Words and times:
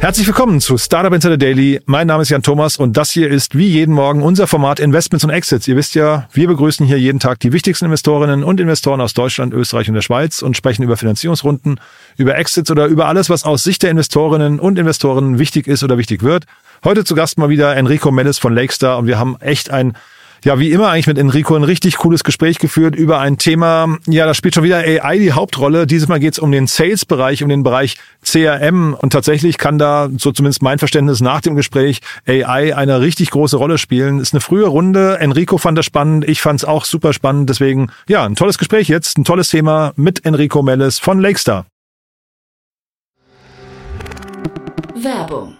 Herzlich 0.00 0.26
willkommen 0.26 0.62
zu 0.62 0.78
Startup 0.78 1.12
Insider 1.12 1.36
Daily. 1.36 1.82
Mein 1.84 2.06
Name 2.06 2.22
ist 2.22 2.30
Jan 2.30 2.42
Thomas 2.42 2.78
und 2.78 2.96
das 2.96 3.10
hier 3.10 3.28
ist 3.28 3.54
wie 3.54 3.66
jeden 3.66 3.94
Morgen 3.94 4.22
unser 4.22 4.46
Format 4.46 4.80
Investments 4.80 5.24
und 5.24 5.30
Exits. 5.30 5.68
Ihr 5.68 5.76
wisst 5.76 5.94
ja, 5.94 6.26
wir 6.32 6.48
begrüßen 6.48 6.86
hier 6.86 6.98
jeden 6.98 7.20
Tag 7.20 7.38
die 7.40 7.52
wichtigsten 7.52 7.84
Investorinnen 7.84 8.42
und 8.42 8.60
Investoren 8.60 9.02
aus 9.02 9.12
Deutschland, 9.12 9.52
Österreich 9.52 9.88
und 9.88 9.94
der 9.94 10.00
Schweiz 10.00 10.40
und 10.40 10.56
sprechen 10.56 10.84
über 10.84 10.96
Finanzierungsrunden, 10.96 11.80
über 12.16 12.34
Exits 12.38 12.70
oder 12.70 12.86
über 12.86 13.08
alles, 13.08 13.28
was 13.28 13.44
aus 13.44 13.62
Sicht 13.62 13.82
der 13.82 13.90
Investorinnen 13.90 14.58
und 14.58 14.78
Investoren 14.78 15.38
wichtig 15.38 15.66
ist 15.66 15.82
oder 15.82 15.98
wichtig 15.98 16.22
wird. 16.22 16.46
Heute 16.82 17.04
zu 17.04 17.14
Gast 17.14 17.36
mal 17.36 17.50
wieder 17.50 17.76
Enrico 17.76 18.10
Mellis 18.10 18.38
von 18.38 18.54
Lakestar 18.54 18.96
und 18.96 19.06
wir 19.06 19.18
haben 19.18 19.36
echt 19.40 19.68
ein 19.68 19.92
ja, 20.44 20.58
wie 20.58 20.70
immer 20.70 20.88
eigentlich 20.88 21.06
mit 21.06 21.18
Enrico 21.18 21.54
ein 21.54 21.64
richtig 21.64 21.96
cooles 21.96 22.24
Gespräch 22.24 22.58
geführt 22.58 22.96
über 22.96 23.20
ein 23.20 23.38
Thema, 23.38 23.98
ja, 24.06 24.26
da 24.26 24.34
spielt 24.34 24.54
schon 24.54 24.64
wieder 24.64 24.78
AI 24.78 25.18
die 25.18 25.32
Hauptrolle. 25.32 25.86
Dieses 25.86 26.08
Mal 26.08 26.20
geht 26.20 26.34
es 26.34 26.38
um 26.38 26.52
den 26.52 26.66
Sales-Bereich, 26.66 27.42
um 27.42 27.48
den 27.48 27.62
Bereich 27.62 27.96
CRM 28.24 28.94
und 28.94 29.12
tatsächlich 29.12 29.58
kann 29.58 29.78
da, 29.78 30.08
so 30.16 30.32
zumindest 30.32 30.62
mein 30.62 30.78
Verständnis 30.78 31.20
nach 31.20 31.40
dem 31.40 31.56
Gespräch, 31.56 32.00
AI 32.26 32.74
eine 32.74 33.00
richtig 33.00 33.30
große 33.30 33.56
Rolle 33.56 33.78
spielen. 33.78 34.20
Ist 34.20 34.34
eine 34.34 34.40
frühe 34.40 34.66
Runde. 34.66 35.18
Enrico 35.18 35.58
fand 35.58 35.78
das 35.78 35.86
spannend, 35.86 36.28
ich 36.28 36.40
fand 36.40 36.60
es 36.60 36.64
auch 36.64 36.84
super 36.84 37.12
spannend. 37.12 37.50
Deswegen, 37.50 37.90
ja, 38.08 38.24
ein 38.24 38.36
tolles 38.36 38.58
Gespräch 38.58 38.88
jetzt, 38.88 39.18
ein 39.18 39.24
tolles 39.24 39.48
Thema 39.48 39.92
mit 39.96 40.24
Enrico 40.24 40.62
Mellis 40.62 40.98
von 40.98 41.20
Lakestar. 41.20 41.66
Werbung. 44.94 45.59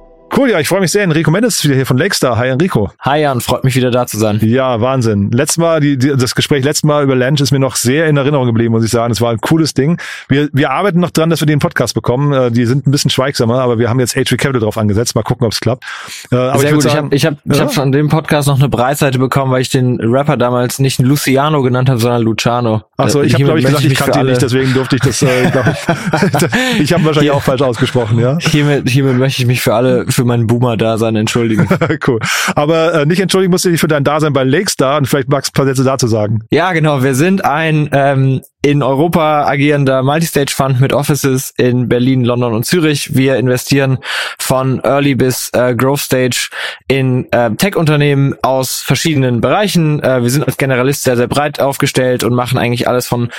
Cool, 0.35 0.49
ja, 0.49 0.59
ich 0.61 0.67
freue 0.69 0.79
mich 0.79 0.91
sehr. 0.91 1.03
Enrico 1.03 1.29
Mendes 1.29 1.57
ist 1.57 1.65
wieder 1.65 1.75
hier 1.75 1.85
von 1.85 1.97
Lakestar. 1.97 2.37
Hi 2.37 2.47
Enrico. 2.47 2.89
Hi 3.01 3.19
Jan, 3.21 3.41
freut 3.41 3.65
mich 3.65 3.75
wieder 3.75 3.91
da 3.91 4.07
zu 4.07 4.17
sein. 4.17 4.39
Ja, 4.41 4.79
Wahnsinn. 4.79 5.29
Letztes 5.31 5.57
Mal, 5.57 5.81
die, 5.81 5.97
die, 5.97 6.15
das 6.15 6.35
Gespräch 6.35 6.63
letztes 6.63 6.83
Mal 6.83 7.03
über 7.03 7.15
Lunch 7.17 7.41
ist 7.41 7.51
mir 7.51 7.59
noch 7.59 7.75
sehr 7.75 8.07
in 8.07 8.15
Erinnerung 8.15 8.45
geblieben, 8.45 8.71
muss 8.71 8.85
ich 8.85 8.91
sagen. 8.91 9.11
Es 9.11 9.19
war 9.19 9.31
ein 9.31 9.41
cooles 9.41 9.73
Ding. 9.73 9.99
Wir, 10.29 10.47
wir 10.53 10.71
arbeiten 10.71 11.01
noch 11.01 11.11
dran, 11.11 11.29
dass 11.29 11.41
wir 11.41 11.47
den 11.47 11.59
Podcast 11.59 11.95
bekommen. 11.95 12.31
Äh, 12.31 12.49
Die 12.49 12.65
sind 12.65 12.87
ein 12.87 12.91
bisschen 12.91 13.11
schweigsamer, 13.11 13.59
aber 13.59 13.77
wir 13.77 13.89
haben 13.89 13.99
jetzt 13.99 14.15
H3 14.15 14.37
Capital 14.37 14.61
drauf 14.61 14.77
angesetzt. 14.77 15.15
Mal 15.15 15.23
gucken, 15.23 15.45
ob 15.45 15.51
es 15.51 15.59
klappt. 15.59 15.83
Äh, 16.31 16.35
Aber 16.37 16.59
Sehr 16.59 16.69
ich 16.69 16.75
gut, 16.75 16.83
würde 16.85 16.87
ich 16.87 16.93
sagen, 16.93 17.05
habe 17.07 17.15
ich 17.15 17.25
hab, 17.25 17.33
ich 17.43 17.57
ja? 17.57 17.63
hab 17.63 17.73
von 17.73 17.91
dem 17.91 18.07
Podcast 18.07 18.47
noch 18.47 18.57
eine 18.57 18.69
Breitseite 18.69 19.19
bekommen, 19.19 19.51
weil 19.51 19.61
ich 19.61 19.69
den 19.69 19.99
Rapper 19.99 20.37
damals 20.37 20.79
nicht 20.79 20.99
Luciano 20.99 21.61
genannt 21.61 21.89
habe, 21.89 21.99
sondern 21.99 22.21
Luciano. 22.21 22.83
Achso, 22.95 23.21
ich 23.21 23.33
habe 23.33 23.43
glaube 23.43 23.59
ich 23.59 23.65
gesagt, 23.65 23.83
ich 23.83 23.95
kannte 23.95 24.19
ihn 24.19 24.27
nicht, 24.27 24.41
deswegen 24.41 24.73
durfte 24.73 24.95
ich 24.95 25.01
das, 25.01 25.21
äh, 25.23 25.47
ich, 25.47 25.51
ich 26.79 26.93
habe 26.93 27.03
wahrscheinlich 27.03 27.31
auch 27.31 27.41
falsch 27.43 27.61
ausgesprochen, 27.61 28.17
ja. 28.17 28.37
Hiermit, 28.39 28.89
hiermit 28.89 29.17
möchte 29.17 29.41
ich 29.41 29.47
mich 29.47 29.59
für 29.61 29.73
alle, 29.73 30.05
für 30.07 30.20
meinen 30.25 30.47
Boomer-Dasein 30.47 31.15
entschuldigen. 31.15 31.67
cool. 32.07 32.19
Aber 32.55 32.93
äh, 32.93 33.05
nicht 33.05 33.19
entschuldigen 33.19 33.51
musst 33.51 33.65
du 33.65 33.69
dich 33.69 33.79
für 33.79 33.87
dein 33.87 34.03
Dasein 34.03 34.33
bei 34.33 34.43
Lakestar 34.43 34.97
und 34.97 35.07
vielleicht 35.07 35.29
magst 35.29 35.49
du 35.49 35.51
ein 35.51 35.65
paar 35.65 35.65
Sätze 35.65 35.83
dazu 35.83 36.07
sagen. 36.07 36.43
Ja, 36.51 36.73
genau. 36.73 37.03
Wir 37.03 37.15
sind 37.15 37.45
ein 37.45 37.89
ähm, 37.91 38.41
in 38.63 38.83
Europa 38.83 39.45
agierender 39.47 40.03
Multistage-Fund 40.03 40.79
mit 40.79 40.93
Offices 40.93 41.51
in 41.57 41.89
Berlin, 41.89 42.23
London 42.23 42.53
und 42.53 42.63
Zürich. 42.63 43.15
Wir 43.15 43.37
investieren 43.37 43.97
von 44.37 44.79
Early 44.83 45.15
bis 45.15 45.49
äh, 45.53 45.73
Growth 45.75 46.01
Stage 46.01 46.49
in 46.87 47.31
äh, 47.31 47.49
Tech-Unternehmen 47.55 48.35
aus 48.43 48.81
verschiedenen 48.81 49.41
Bereichen. 49.41 50.01
Äh, 50.03 50.21
wir 50.21 50.29
sind 50.29 50.45
als 50.45 50.57
Generalist 50.57 51.03
sehr, 51.03 51.17
sehr 51.17 51.27
breit 51.27 51.59
aufgestellt 51.59 52.23
und 52.23 52.35
machen 52.35 52.59
eigentlich 52.59 52.87
alles 52.87 53.07
von 53.07 53.31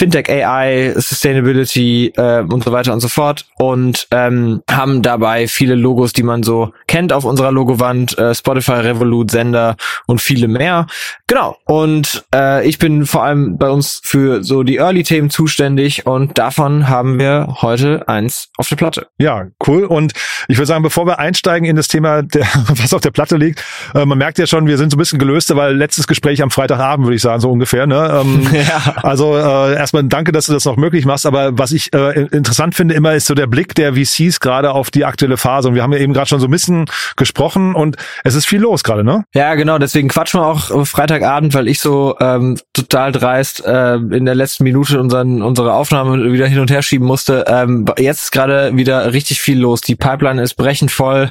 Fintech, 0.00 0.30
AI, 0.30 0.94
Sustainability 0.96 2.10
äh, 2.16 2.40
und 2.40 2.64
so 2.64 2.72
weiter 2.72 2.94
und 2.94 3.00
so 3.00 3.08
fort 3.08 3.44
und 3.58 4.06
ähm, 4.12 4.62
haben 4.70 5.02
dabei 5.02 5.46
viele 5.46 5.74
Logos, 5.74 6.14
die 6.14 6.22
man 6.22 6.42
so 6.42 6.72
kennt 6.86 7.12
auf 7.12 7.26
unserer 7.26 7.52
Logowand, 7.52 8.16
äh, 8.16 8.34
Spotify, 8.34 8.80
Revolut, 8.80 9.30
Sender 9.30 9.76
und 10.06 10.22
viele 10.22 10.48
mehr. 10.48 10.86
Genau. 11.26 11.58
Und 11.66 12.24
äh, 12.34 12.66
ich 12.66 12.78
bin 12.78 13.04
vor 13.04 13.24
allem 13.24 13.58
bei 13.58 13.68
uns 13.68 14.00
für 14.02 14.42
so 14.42 14.62
die 14.62 14.76
Early-Themen 14.76 15.28
zuständig 15.28 16.06
und 16.06 16.38
davon 16.38 16.88
haben 16.88 17.18
wir 17.18 17.56
heute 17.60 18.08
eins 18.08 18.48
auf 18.56 18.68
der 18.68 18.76
Platte. 18.76 19.08
Ja, 19.18 19.48
cool. 19.66 19.84
Und 19.84 20.14
ich 20.48 20.56
würde 20.56 20.66
sagen, 20.66 20.82
bevor 20.82 21.06
wir 21.06 21.18
einsteigen 21.18 21.68
in 21.68 21.76
das 21.76 21.88
Thema, 21.88 22.22
der, 22.22 22.46
was 22.68 22.94
auf 22.94 23.02
der 23.02 23.10
Platte 23.10 23.36
liegt, 23.36 23.62
äh, 23.94 24.06
man 24.06 24.16
merkt 24.16 24.38
ja 24.38 24.46
schon, 24.46 24.66
wir 24.66 24.78
sind 24.78 24.90
so 24.92 24.96
ein 24.96 24.98
bisschen 24.98 25.18
gelöst, 25.18 25.54
weil 25.54 25.76
letztes 25.76 26.06
Gespräch 26.06 26.42
am 26.42 26.50
Freitagabend, 26.50 27.06
würde 27.06 27.16
ich 27.16 27.22
sagen, 27.22 27.40
so 27.40 27.50
ungefähr. 27.50 27.86
Ne? 27.86 28.22
Ähm, 28.22 28.48
Ja. 28.60 28.96
Also 29.02 29.36
äh, 29.36 29.74
erstmal 29.90 30.04
danke, 30.04 30.30
dass 30.30 30.46
du 30.46 30.52
das 30.52 30.64
noch 30.64 30.76
möglich 30.76 31.04
machst. 31.04 31.26
Aber 31.26 31.58
was 31.58 31.72
ich 31.72 31.92
äh, 31.92 32.22
interessant 32.26 32.74
finde 32.76 32.94
immer, 32.94 33.14
ist 33.14 33.26
so 33.26 33.34
der 33.34 33.48
Blick 33.48 33.74
der 33.74 33.94
VCs 33.94 34.38
gerade 34.38 34.70
auf 34.70 34.90
die 34.90 35.04
aktuelle 35.04 35.36
Phase. 35.36 35.68
Und 35.68 35.74
wir 35.74 35.82
haben 35.82 35.92
ja 35.92 35.98
eben 35.98 36.12
gerade 36.12 36.28
schon 36.28 36.38
so 36.38 36.46
ein 36.46 36.50
bisschen 36.50 36.84
gesprochen 37.16 37.74
und 37.74 37.96
es 38.22 38.34
ist 38.34 38.46
viel 38.46 38.60
los 38.60 38.84
gerade, 38.84 39.02
ne? 39.02 39.24
Ja, 39.34 39.54
genau, 39.54 39.78
deswegen 39.78 40.08
quatschen 40.08 40.40
wir 40.40 40.46
auch 40.46 40.86
Freitagabend, 40.86 41.54
weil 41.54 41.66
ich 41.66 41.80
so 41.80 42.16
ähm, 42.20 42.56
total 42.72 43.10
dreist 43.10 43.64
äh, 43.66 43.96
in 43.96 44.24
der 44.24 44.36
letzten 44.36 44.64
Minute 44.64 45.00
unseren, 45.00 45.42
unsere 45.42 45.74
Aufnahme 45.74 46.32
wieder 46.32 46.46
hin 46.46 46.60
und 46.60 46.70
her 46.70 46.82
schieben 46.82 47.06
musste. 47.06 47.44
Ähm, 47.48 47.86
jetzt 47.98 48.24
ist 48.24 48.30
gerade 48.30 48.76
wieder 48.76 49.12
richtig 49.12 49.40
viel 49.40 49.58
los. 49.58 49.80
Die 49.80 49.96
Pipeline 49.96 50.40
ist 50.40 50.54
brechend 50.54 50.92
voll. 50.92 51.30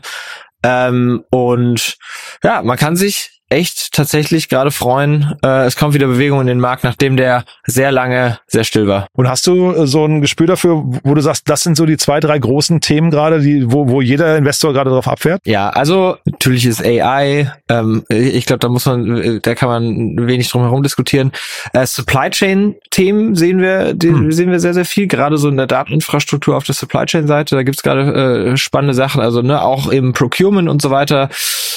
Ähm, 0.63 1.23
und 1.29 1.97
ja, 2.43 2.61
man 2.61 2.77
kann 2.77 2.97
sich 2.97 3.38
echt 3.49 3.93
tatsächlich 3.93 4.49
gerade 4.49 4.71
freuen. 4.71 5.35
Äh, 5.43 5.65
es 5.65 5.75
kommt 5.75 5.93
wieder 5.93 6.07
Bewegung 6.07 6.41
in 6.41 6.47
den 6.47 6.59
Markt, 6.59 6.83
nachdem 6.83 7.17
der 7.17 7.45
sehr 7.65 7.91
lange 7.91 8.39
sehr 8.47 8.63
still 8.63 8.87
war. 8.87 9.07
Und 9.13 9.27
hast 9.27 9.47
du 9.47 9.71
äh, 9.71 9.87
so 9.87 10.05
ein 10.05 10.21
Gespür 10.21 10.47
dafür, 10.47 10.83
wo 11.03 11.13
du 11.13 11.21
sagst, 11.21 11.49
das 11.49 11.61
sind 11.61 11.75
so 11.75 11.85
die 11.85 11.97
zwei, 11.97 12.19
drei 12.19 12.37
großen 12.37 12.79
Themen 12.81 13.09
gerade, 13.11 13.39
die, 13.39 13.71
wo, 13.71 13.89
wo 13.89 14.01
jeder 14.01 14.37
Investor 14.37 14.73
gerade 14.73 14.89
drauf 14.91 15.07
abfährt? 15.07 15.41
Ja, 15.45 15.69
also 15.69 16.17
natürlich 16.25 16.65
ist 16.65 16.83
AI, 16.83 17.51
ähm, 17.69 18.03
ich 18.09 18.45
glaube, 18.45 18.59
da 18.59 18.69
muss 18.69 18.85
man, 18.85 19.17
äh, 19.17 19.39
da 19.41 19.55
kann 19.55 19.69
man 19.69 20.27
wenig 20.27 20.49
drum 20.49 20.61
herum 20.61 20.83
diskutieren. 20.83 21.31
Äh, 21.73 21.85
Supply 21.85 22.29
Chain 22.29 22.75
Themen 22.91 23.35
sehen 23.35 23.59
wir, 23.59 23.93
die, 23.93 24.09
Hm. 24.09 24.31
sehen 24.31 24.51
wir 24.51 24.59
sehr, 24.59 24.73
sehr 24.73 24.85
viel, 24.85 25.07
gerade 25.07 25.37
so 25.37 25.49
in 25.49 25.57
der 25.57 25.67
Dateninfrastruktur 25.67 26.55
auf 26.55 26.63
der 26.63 26.75
Supply 26.75 27.05
Chain 27.05 27.27
Seite. 27.27 27.55
Da 27.55 27.63
gibt's 27.63 27.83
gerade 27.83 28.51
äh, 28.51 28.57
spannende 28.57 28.93
Sachen, 28.93 29.21
also 29.21 29.41
ne, 29.41 29.61
auch 29.61 29.87
im 29.87 30.13
Procurement 30.13 30.69
und 30.69 30.81
so 30.81 30.91
weiter. 30.91 31.29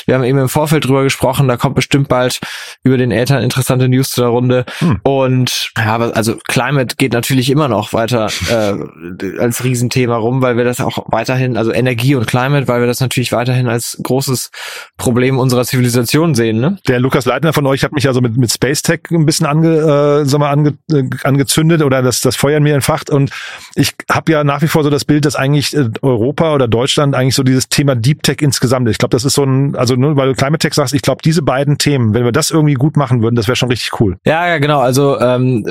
Wir 0.06 0.14
haben 0.14 0.24
eben 0.24 0.38
im 0.38 0.48
Vorfeld 0.48 0.84
drüber 0.86 1.02
gesprochen, 1.02 1.48
da 1.48 1.56
kommt 1.56 1.74
bestimmt 1.74 2.08
bald 2.08 2.40
über 2.82 2.96
den 2.96 3.10
Äther 3.10 3.40
interessante 3.40 3.88
News 3.88 4.10
zu 4.10 4.20
der 4.20 4.30
Runde. 4.30 4.64
Hm. 4.78 5.00
Und 5.02 5.70
ja, 5.76 5.96
also 5.96 6.36
Climate 6.48 6.96
geht 6.96 7.12
natürlich 7.12 7.50
immer 7.50 7.68
noch 7.68 7.92
weiter 7.92 8.28
äh, 8.48 9.38
als 9.38 9.64
Riesenthema 9.64 10.16
rum, 10.16 10.42
weil 10.42 10.56
wir 10.56 10.64
das 10.64 10.80
auch 10.80 11.04
weiterhin, 11.08 11.56
also 11.56 11.72
Energie 11.72 12.14
und 12.14 12.26
Climate, 12.26 12.68
weil 12.68 12.80
wir 12.80 12.86
das 12.86 13.00
natürlich 13.00 13.32
weiterhin 13.32 13.68
als 13.68 13.98
großes 14.02 14.50
Problem 14.96 15.38
unserer 15.38 15.64
Zivilisation 15.64 16.34
sehen. 16.34 16.60
Ne? 16.60 16.78
Der 16.88 17.00
Lukas 17.00 17.24
Leitner 17.24 17.52
von 17.52 17.66
euch 17.66 17.84
hat 17.84 17.92
mich 17.92 18.06
also 18.08 18.20
mit, 18.20 18.36
mit 18.36 18.50
Space 18.52 18.82
Tech 18.82 19.00
ein 19.10 19.26
bisschen 19.26 19.46
ange, 19.46 20.22
äh, 20.22 20.24
sag 20.24 20.40
mal, 20.40 20.50
ange, 20.50 20.74
äh, 20.90 21.04
angezündet 21.24 21.82
oder 21.82 22.02
das, 22.02 22.20
das 22.20 22.36
Feuer 22.36 22.58
in 22.58 22.62
mir 22.62 22.74
entfacht. 22.74 23.10
Und 23.10 23.30
ich 23.74 23.94
habe 24.10 24.32
ja 24.32 24.44
nach 24.44 24.62
wie 24.62 24.68
vor 24.68 24.84
so 24.84 24.90
das 24.90 25.04
Bild, 25.04 25.24
dass 25.24 25.36
eigentlich 25.36 25.74
äh, 25.76 25.88
Europa 26.02 26.54
oder 26.54 26.68
Deutschland 26.68 27.14
eigentlich 27.14 27.34
so 27.34 27.42
dieses 27.42 27.68
Thema 27.68 27.94
Deep 27.94 28.22
Tech 28.22 28.38
insgesamt 28.40 28.88
ist. 28.88 28.92
Ich 28.92 28.98
glaube, 28.98 29.16
das 29.16 29.24
ist 29.24 29.34
so 29.34 29.44
ein, 29.44 29.76
also 29.76 29.91
Also 29.92 30.00
nur 30.00 30.16
weil 30.16 30.28
du 30.28 30.34
Climate 30.34 30.58
Tech 30.58 30.72
sagst, 30.72 30.94
ich 30.94 31.02
glaube, 31.02 31.20
diese 31.22 31.42
beiden 31.42 31.76
Themen, 31.76 32.14
wenn 32.14 32.24
wir 32.24 32.32
das 32.32 32.50
irgendwie 32.50 32.72
gut 32.74 32.96
machen 32.96 33.22
würden, 33.22 33.34
das 33.34 33.46
wäre 33.46 33.56
schon 33.56 33.68
richtig 33.68 34.00
cool. 34.00 34.16
Ja, 34.24 34.48
ja, 34.48 34.56
genau. 34.56 34.80
Also 34.80 35.20
ähm, 35.20 35.66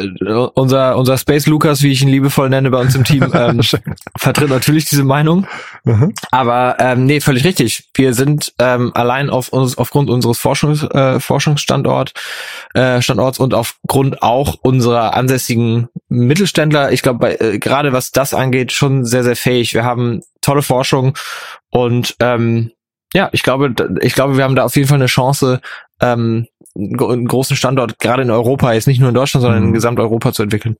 unser 0.53 0.95
unser 0.95 1.18
Space 1.18 1.47
Lucas, 1.47 1.81
wie 1.81 1.91
ich 1.91 2.03
ihn 2.03 2.09
liebevoll 2.09 2.47
nenne 2.50 2.69
bei 2.69 2.79
uns 2.79 2.94
im 2.94 3.03
Team, 3.03 3.31
ähm, 3.33 3.62
vertritt 4.15 4.50
natürlich 4.51 4.85
diese 4.85 5.03
Meinung. 5.03 5.47
Mhm. 5.85 6.13
Aber 6.29 6.75
ähm, 6.77 7.06
nee, 7.06 7.19
völlig 7.19 7.45
richtig. 7.45 7.89
Wir 7.95 8.13
sind 8.13 8.53
ähm, 8.59 8.91
allein 8.94 9.31
auf 9.31 9.50
uns 9.50 9.75
aufgrund 9.75 10.12
unseres 10.12 10.38
Forschungs, 10.38 10.83
äh, 10.83 11.19
Forschungsstandort 11.19 12.13
äh, 12.75 13.01
Standorts 13.01 13.39
und 13.39 13.56
aufgrund 13.56 14.21
auch 14.21 14.57
unserer 14.62 15.15
ansässigen 15.15 15.89
Mittelständler, 16.09 16.91
ich 16.91 17.01
glaube, 17.01 17.39
äh, 17.39 17.57
gerade 17.57 17.91
was 17.91 18.12
das 18.12 18.35
angeht, 18.35 18.71
schon 18.71 19.03
sehr 19.03 19.23
sehr 19.23 19.35
fähig. 19.35 19.73
Wir 19.73 19.83
haben 19.83 20.21
tolle 20.41 20.62
Forschung 20.62 21.18
und 21.71 22.15
ähm, 22.19 22.71
ja, 23.13 23.30
ich 23.31 23.44
glaube, 23.44 23.74
ich 24.02 24.13
glaube, 24.13 24.38
wir 24.38 24.44
haben 24.44 24.56
da 24.56 24.63
auf 24.63 24.75
jeden 24.75 24.88
Fall 24.88 24.98
eine 24.98 25.08
Chance, 25.08 25.62
ähm, 26.02 26.48
einen 26.74 27.28
großen 27.28 27.58
Standort 27.58 28.00
gerade 28.00 28.22
in 28.22 28.31
Europa, 28.31 28.72
jetzt 28.72 28.88
nicht 28.88 29.00
nur 29.00 29.10
in 29.10 29.16
Deutschland, 29.16 29.42
sondern 29.42 29.62
mhm. 29.62 29.68
in 29.68 29.74
Gesamteuropa 29.74 30.31
zu 30.31 30.44
entwickeln. 30.44 30.78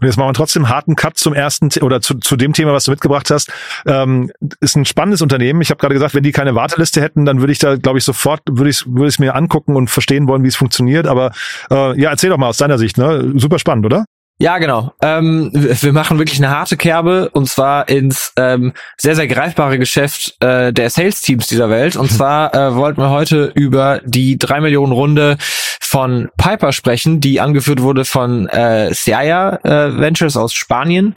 Und 0.00 0.06
jetzt 0.06 0.16
machen 0.16 0.30
wir 0.30 0.34
trotzdem 0.34 0.70
harten 0.70 0.96
Cut 0.96 1.18
zum 1.18 1.34
ersten 1.34 1.68
oder 1.82 2.00
zu, 2.00 2.14
zu 2.14 2.36
dem 2.36 2.54
Thema, 2.54 2.72
was 2.72 2.84
du 2.84 2.90
mitgebracht 2.90 3.30
hast. 3.30 3.52
Ähm, 3.86 4.30
ist 4.60 4.76
ein 4.76 4.86
spannendes 4.86 5.20
Unternehmen. 5.20 5.60
Ich 5.60 5.70
habe 5.70 5.78
gerade 5.78 5.94
gesagt, 5.94 6.14
wenn 6.14 6.22
die 6.22 6.32
keine 6.32 6.54
Warteliste 6.54 7.02
hätten, 7.02 7.26
dann 7.26 7.40
würde 7.40 7.52
ich 7.52 7.58
da, 7.58 7.76
glaube 7.76 7.98
ich, 7.98 8.04
sofort 8.04 8.40
würde 8.50 8.70
ich 8.70 8.86
würde 8.86 9.08
ich 9.08 9.18
mir 9.18 9.34
angucken 9.34 9.76
und 9.76 9.90
verstehen 9.90 10.28
wollen, 10.28 10.44
wie 10.44 10.48
es 10.48 10.56
funktioniert. 10.56 11.06
Aber 11.06 11.32
äh, 11.70 12.00
ja, 12.00 12.10
erzähl 12.10 12.30
doch 12.30 12.38
mal 12.38 12.48
aus 12.48 12.58
deiner 12.58 12.78
Sicht. 12.78 12.96
Ne? 12.96 13.32
Super 13.36 13.58
spannend, 13.58 13.84
oder? 13.84 14.06
Ja, 14.38 14.58
genau. 14.58 14.92
Ähm, 15.00 15.50
wir 15.52 15.92
machen 15.92 16.18
wirklich 16.18 16.38
eine 16.38 16.50
harte 16.50 16.76
Kerbe 16.76 17.30
und 17.30 17.48
zwar 17.48 17.88
ins 17.88 18.32
ähm, 18.36 18.72
sehr, 18.96 19.14
sehr 19.14 19.28
greifbare 19.28 19.78
Geschäft 19.78 20.36
äh, 20.42 20.72
der 20.72 20.90
Sales-Teams 20.90 21.46
dieser 21.46 21.70
Welt. 21.70 21.94
Und 21.96 22.10
zwar 22.12 22.52
äh, 22.52 22.74
wollten 22.74 23.00
wir 23.00 23.10
heute 23.10 23.52
über 23.54 24.00
die 24.04 24.36
drei 24.36 24.60
Millionen 24.60 24.92
Runde 24.92 25.36
von 25.80 26.28
Piper 26.36 26.72
sprechen, 26.72 27.20
die 27.20 27.40
angeführt 27.40 27.80
wurde 27.80 28.04
von 28.04 28.48
äh, 28.48 28.92
Seaya 28.92 29.60
äh, 29.62 29.96
Ventures 29.96 30.36
aus 30.36 30.52
Spanien. 30.52 31.14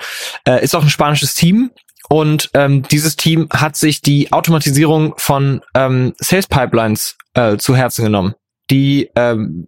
Äh, 0.48 0.64
ist 0.64 0.76
auch 0.76 0.84
ein 0.84 0.90
spanisches 0.90 1.34
Team. 1.34 1.72
Und 2.10 2.52
ähm, 2.54 2.84
dieses 2.84 3.16
Team 3.16 3.50
hat 3.52 3.76
sich 3.76 4.02
die 4.02 4.32
Automatisierung 4.32 5.16
von 5.18 5.62
ähm, 5.74 6.14
Sales 6.18 6.48
Pipelines 6.48 7.18
äh, 7.34 7.58
zu 7.58 7.76
Herzen 7.76 8.06
genommen. 8.06 8.36
Die, 8.70 9.10
ähm, 9.16 9.68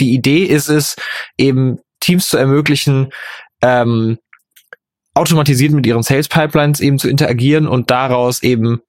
die 0.00 0.12
Idee 0.14 0.44
ist 0.44 0.68
es, 0.68 0.96
eben 1.38 1.78
Teams 2.00 2.28
zu 2.28 2.36
ermöglichen, 2.36 3.12
ähm, 3.62 4.18
automatisiert 5.14 5.72
mit 5.72 5.86
ihren 5.86 6.02
Sales 6.02 6.28
Pipelines 6.28 6.80
eben 6.80 6.98
zu 6.98 7.08
interagieren 7.08 7.66
und 7.66 7.90
daraus 7.90 8.42
eben 8.42 8.80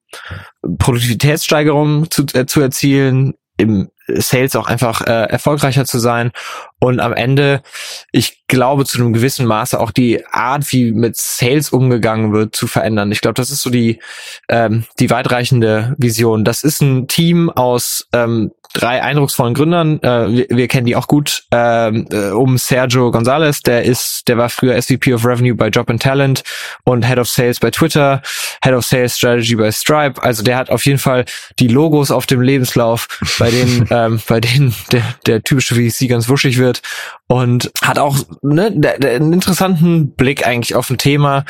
Produktivitätssteigerungen 0.78 2.10
zu, 2.10 2.24
äh, 2.34 2.46
zu 2.46 2.60
erzielen, 2.60 3.34
im 3.56 3.90
Sales 4.16 4.56
auch 4.56 4.66
einfach 4.66 5.02
äh, 5.02 5.24
erfolgreicher 5.24 5.84
zu 5.84 5.98
sein 5.98 6.32
und 6.80 6.98
am 6.98 7.12
Ende, 7.12 7.62
ich 8.10 8.46
glaube, 8.48 8.86
zu 8.86 8.98
einem 8.98 9.12
gewissen 9.12 9.46
Maße 9.46 9.78
auch 9.78 9.90
die 9.90 10.24
Art, 10.26 10.72
wie 10.72 10.92
mit 10.92 11.16
Sales 11.16 11.70
umgegangen 11.70 12.32
wird, 12.32 12.56
zu 12.56 12.66
verändern. 12.66 13.12
Ich 13.12 13.20
glaube, 13.20 13.34
das 13.34 13.50
ist 13.50 13.62
so 13.62 13.70
die, 13.70 14.00
ähm, 14.48 14.84
die 14.98 15.10
weitreichende 15.10 15.94
Vision. 15.98 16.44
Das 16.44 16.64
ist 16.64 16.80
ein 16.80 17.06
Team 17.06 17.50
aus 17.50 18.08
ähm, 18.12 18.52
drei 18.72 19.02
eindrucksvollen 19.02 19.54
Gründern. 19.54 20.00
Äh, 20.02 20.32
wir, 20.32 20.46
wir, 20.48 20.68
kennen 20.68 20.86
die 20.86 20.96
auch 20.96 21.08
gut. 21.08 21.44
Ähm, 21.50 22.06
äh, 22.12 22.30
um 22.30 22.56
Sergio 22.56 23.10
Gonzalez, 23.10 23.62
der 23.62 23.84
ist, 23.84 24.28
der 24.28 24.38
war 24.38 24.48
früher 24.48 24.80
SVP 24.80 25.14
of 25.14 25.24
Revenue 25.24 25.54
bei 25.54 25.68
Job 25.68 25.90
and 25.90 26.00
Talent 26.00 26.42
und 26.84 27.06
Head 27.06 27.18
of 27.18 27.28
Sales 27.28 27.58
bei 27.58 27.70
Twitter, 27.70 28.22
Head 28.62 28.74
of 28.74 28.84
Sales 28.84 29.16
Strategy 29.16 29.56
bei 29.56 29.72
Stripe. 29.72 30.22
Also 30.22 30.42
der 30.42 30.56
hat 30.56 30.70
auf 30.70 30.86
jeden 30.86 30.98
Fall 30.98 31.24
die 31.58 31.68
Logos 31.68 32.10
auf 32.10 32.26
dem 32.26 32.40
Lebenslauf, 32.40 33.08
bei 33.38 33.50
denen, 33.50 33.86
ähm, 34.06 34.20
bei 34.26 34.40
denen 34.40 34.74
der, 34.92 35.02
der 35.26 35.42
typische 35.42 35.74
VC 35.74 36.08
ganz 36.08 36.28
wuschig 36.28 36.58
wird 36.58 36.82
und 37.28 37.70
hat 37.82 37.98
auch 37.98 38.16
ne, 38.42 38.72
der, 38.72 38.98
der, 38.98 39.16
einen 39.16 39.32
interessanten 39.32 40.12
Blick 40.12 40.46
eigentlich 40.46 40.74
auf 40.74 40.90
ein 40.90 40.98
Thema, 40.98 41.44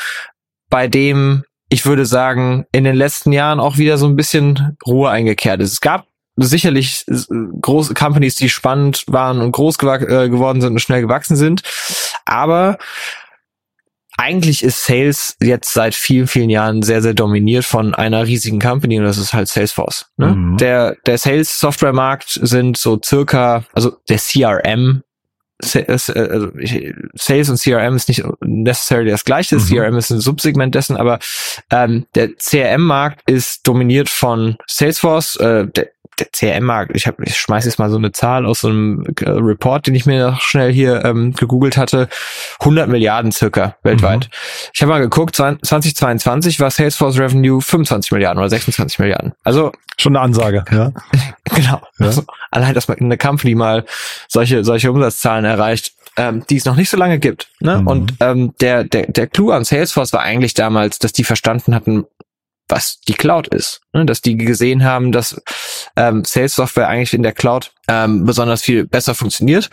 bei 0.69 0.87
dem 0.87 1.43
ich 1.69 1.85
würde 1.85 2.05
sagen, 2.05 2.65
in 2.73 2.83
den 2.83 2.97
letzten 2.97 3.31
Jahren 3.31 3.61
auch 3.61 3.77
wieder 3.77 3.97
so 3.97 4.05
ein 4.05 4.17
bisschen 4.17 4.77
Ruhe 4.85 5.09
eingekehrt 5.09 5.61
ist. 5.61 5.71
Es 5.71 5.81
gab 5.81 6.05
sicherlich 6.35 7.05
große 7.61 7.93
Companies, 7.93 8.35
die 8.35 8.49
spannend 8.49 9.05
waren 9.07 9.39
und 9.39 9.53
groß 9.53 9.77
äh, 9.77 10.29
geworden 10.29 10.59
sind 10.59 10.73
und 10.73 10.79
schnell 10.79 11.01
gewachsen 11.01 11.37
sind. 11.37 11.61
Aber 12.25 12.77
eigentlich 14.21 14.63
ist 14.63 14.85
Sales 14.85 15.35
jetzt 15.41 15.73
seit 15.73 15.95
vielen, 15.95 16.27
vielen 16.27 16.49
Jahren 16.49 16.83
sehr, 16.83 17.01
sehr 17.01 17.15
dominiert 17.15 17.65
von 17.65 17.95
einer 17.95 18.27
riesigen 18.27 18.59
Company 18.59 18.99
und 18.99 19.05
das 19.05 19.17
ist 19.17 19.33
halt 19.33 19.47
Salesforce. 19.47 20.05
Ne? 20.17 20.27
Mhm. 20.27 20.57
Der, 20.57 20.95
der 21.07 21.17
Sales-Software-Markt 21.17 22.39
sind 22.41 22.77
so 22.77 22.99
circa, 23.03 23.65
also 23.73 23.93
der 24.09 24.17
CRM 24.17 25.01
äh, 25.73 25.85
also 25.87 26.51
Sales 27.15 27.49
und 27.49 27.59
CRM 27.59 27.95
ist 27.95 28.09
nicht 28.09 28.23
necessarily 28.41 29.11
das 29.11 29.25
gleiche. 29.25 29.55
Mhm. 29.55 29.65
CRM 29.65 29.97
ist 29.97 30.11
ein 30.11 30.19
Subsegment 30.19 30.75
dessen, 30.75 30.97
aber 30.97 31.19
ähm, 31.71 32.05
der 32.15 32.35
CRM-Markt 32.35 33.27
ist 33.29 33.67
dominiert 33.67 34.09
von 34.09 34.55
Salesforce. 34.67 35.35
Äh, 35.37 35.67
der, 35.67 35.89
der 36.19 36.27
CRM-Markt, 36.31 36.95
ich, 36.95 37.07
hab, 37.07 37.19
ich 37.21 37.35
schmeiß 37.37 37.65
jetzt 37.65 37.79
mal 37.79 37.89
so 37.89 37.97
eine 37.97 38.11
Zahl 38.11 38.45
aus 38.45 38.61
so 38.61 38.69
einem 38.69 39.05
äh, 39.21 39.29
Report, 39.29 39.87
den 39.87 39.95
ich 39.95 40.05
mir 40.05 40.31
noch 40.31 40.41
schnell 40.41 40.71
hier 40.71 41.03
ähm, 41.05 41.33
gegoogelt 41.33 41.77
hatte, 41.77 42.09
100 42.59 42.89
Milliarden 42.89 43.31
circa 43.31 43.75
weltweit. 43.83 44.25
Mhm. 44.25 44.71
Ich 44.73 44.81
habe 44.81 44.91
mal 44.91 44.99
geguckt, 44.99 45.35
2022 45.35 46.59
war 46.59 46.71
Salesforce 46.71 47.17
Revenue 47.17 47.61
25 47.61 48.11
Milliarden 48.11 48.39
oder 48.39 48.49
26 48.49 48.99
Milliarden. 48.99 49.33
Also 49.43 49.71
schon 49.97 50.15
eine 50.15 50.23
Ansage, 50.23 50.65
ja. 50.71 50.91
genau. 51.45 51.81
Ja. 51.99 52.05
Also, 52.05 52.23
allein, 52.51 52.73
dass 52.73 52.87
man 52.87 52.97
in 52.97 53.09
der 53.09 53.17
Company 53.17 53.55
mal 53.55 53.85
solche 54.27 54.63
solche 54.63 54.91
Umsatzzahlen 54.91 55.45
erreicht, 55.45 55.93
ähm, 56.17 56.43
die 56.49 56.57
es 56.57 56.65
noch 56.65 56.75
nicht 56.75 56.89
so 56.89 56.97
lange 56.97 57.19
gibt. 57.19 57.49
Ne? 57.59 57.77
Mhm. 57.79 57.87
Und 57.87 58.13
ähm, 58.19 58.53
der 58.59 58.83
der 58.83 59.07
der 59.07 59.27
Clou 59.27 59.51
an 59.51 59.63
Salesforce 59.63 60.13
war 60.13 60.21
eigentlich 60.21 60.53
damals, 60.53 60.99
dass 60.99 61.13
die 61.13 61.23
verstanden 61.23 61.73
hatten, 61.73 62.05
was 62.71 62.99
die 63.01 63.13
Cloud 63.13 63.47
ist. 63.49 63.81
Ne? 63.93 64.05
Dass 64.05 64.21
die 64.21 64.37
gesehen 64.37 64.83
haben, 64.83 65.11
dass 65.11 65.41
ähm, 65.95 66.23
Sales 66.25 66.55
Software 66.55 66.87
eigentlich 66.87 67.13
in 67.13 67.23
der 67.23 67.33
Cloud 67.33 67.71
ähm, 67.87 68.25
besonders 68.25 68.63
viel 68.63 68.85
besser 68.85 69.13
funktioniert. 69.13 69.69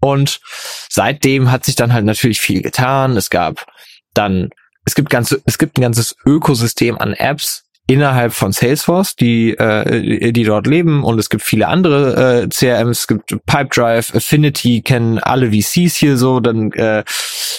Und 0.00 0.40
seitdem 0.88 1.52
hat 1.52 1.64
sich 1.64 1.76
dann 1.76 1.92
halt 1.92 2.04
natürlich 2.04 2.40
viel 2.40 2.62
getan. 2.62 3.16
Es 3.16 3.30
gab 3.30 3.66
dann, 4.14 4.50
es 4.84 4.94
gibt 4.94 5.10
ganze, 5.10 5.40
es 5.44 5.58
gibt 5.58 5.78
ein 5.78 5.82
ganzes 5.82 6.16
Ökosystem 6.24 6.98
an 6.98 7.12
Apps, 7.12 7.64
innerhalb 7.88 8.34
von 8.34 8.52
Salesforce, 8.52 9.16
die 9.16 9.52
äh, 9.52 10.30
die 10.30 10.44
dort 10.44 10.66
leben 10.66 11.02
und 11.02 11.18
es 11.18 11.30
gibt 11.30 11.42
viele 11.42 11.68
andere 11.68 12.42
äh, 12.42 12.48
CRMs, 12.48 13.00
es 13.00 13.06
gibt 13.06 13.34
Pipedrive, 13.46 14.14
Affinity, 14.14 14.82
kennen 14.82 15.18
alle 15.18 15.50
VCs 15.50 15.96
hier 15.96 16.18
so, 16.18 16.38
dann 16.40 16.70
äh, 16.72 17.02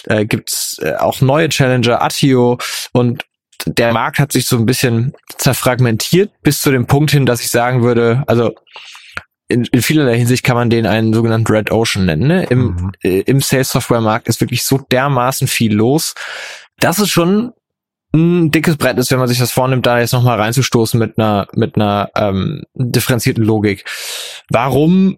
äh, 0.06 0.25
gibt's 0.25 0.77
äh, 0.83 0.94
auch 0.97 1.19
neue 1.21 1.50
Challenger, 1.50 2.03
Attio 2.03 2.59
und 2.94 3.24
der 3.66 3.94
Markt 3.94 4.20
hat 4.20 4.32
sich 4.32 4.46
so 4.46 4.58
ein 4.58 4.66
bisschen 4.66 5.14
zerfragmentiert 5.38 6.32
bis 6.44 6.62
zu 6.62 6.72
dem 6.72 6.88
Punkt 6.88 7.12
hin, 7.12 7.26
dass 7.26 7.42
ich 7.42 7.50
sagen 7.50 7.84
würde, 7.84 8.24
also 8.28 8.54
in, 9.48 9.66
in 9.72 9.82
vielerlei 9.82 10.18
Hinsicht 10.18 10.44
kann 10.44 10.56
man 10.56 10.70
den 10.70 10.86
einen 10.86 11.13
sogenannten 11.13 11.51
Red 11.51 11.72
Ocean 11.72 12.06
nennen. 12.06 12.28
Ne? 12.28 12.44
Im, 12.46 12.60
mhm. 12.60 12.92
äh, 13.04 13.22
im 13.22 13.42
Sales 13.42 13.72
Software 13.72 14.01
Markt 14.01 14.28
ist 14.28 14.42
wirklich 14.42 14.63
so 14.63 14.78
dermaßen 14.78 15.48
viel 15.48 15.74
los. 15.74 16.13
Das 16.80 17.00
ist 17.00 17.10
schon 17.10 17.51
ein 18.13 18.51
dickes 18.51 18.78
Brett 18.78 18.98
ist, 18.98 19.12
wenn 19.12 19.20
man 19.20 19.28
sich 19.28 19.39
das 19.39 19.51
vornimmt, 19.51 19.86
da 19.86 20.00
jetzt 20.00 20.13
nochmal 20.13 20.39
reinzustoßen 20.39 21.00
mit 21.00 21.18
einer, 21.18 21.48
mit 21.54 21.75
einer 21.75 22.10
ähm, 22.16 22.63
differenzierten 22.74 23.44
Logik. 23.44 23.86
Warum 24.50 25.18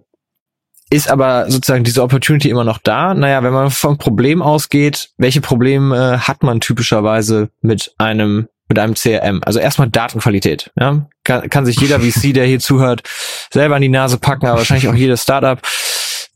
ist 0.92 1.10
aber 1.10 1.50
sozusagen 1.50 1.84
diese 1.84 2.04
Opportunity 2.04 2.50
immer 2.50 2.66
noch 2.66 2.78
da? 2.78 3.14
Naja, 3.14 3.42
wenn 3.44 3.54
man 3.54 3.72
vom 3.72 3.98
Problem 3.98 4.42
ausgeht, 4.42 5.10
welche 5.18 5.42
Probleme 5.42 6.28
hat 6.28 6.44
man 6.44 6.60
typischerweise 6.60 7.50
mit 7.62 7.94
einem 7.98 8.48
mit 8.68 8.80
einem 8.80 8.94
CRM. 8.94 9.42
Also 9.44 9.60
erstmal 9.60 9.90
Datenqualität. 9.90 10.72
Ja? 10.80 11.06
Kann, 11.26 11.50
kann 11.50 11.66
sich 11.66 11.78
jeder 11.82 12.00
VC, 12.00 12.34
der 12.34 12.46
hier 12.46 12.62
zuhört, 12.62 13.04
selber 13.52 13.76
an 13.76 13.82
die 13.82 13.90
Nase 13.90 14.18
packen, 14.18 14.46
aber 14.46 14.60
wahrscheinlich 14.60 14.88
auch 14.88 14.96
jedes 14.96 15.24
Startup 15.24 15.60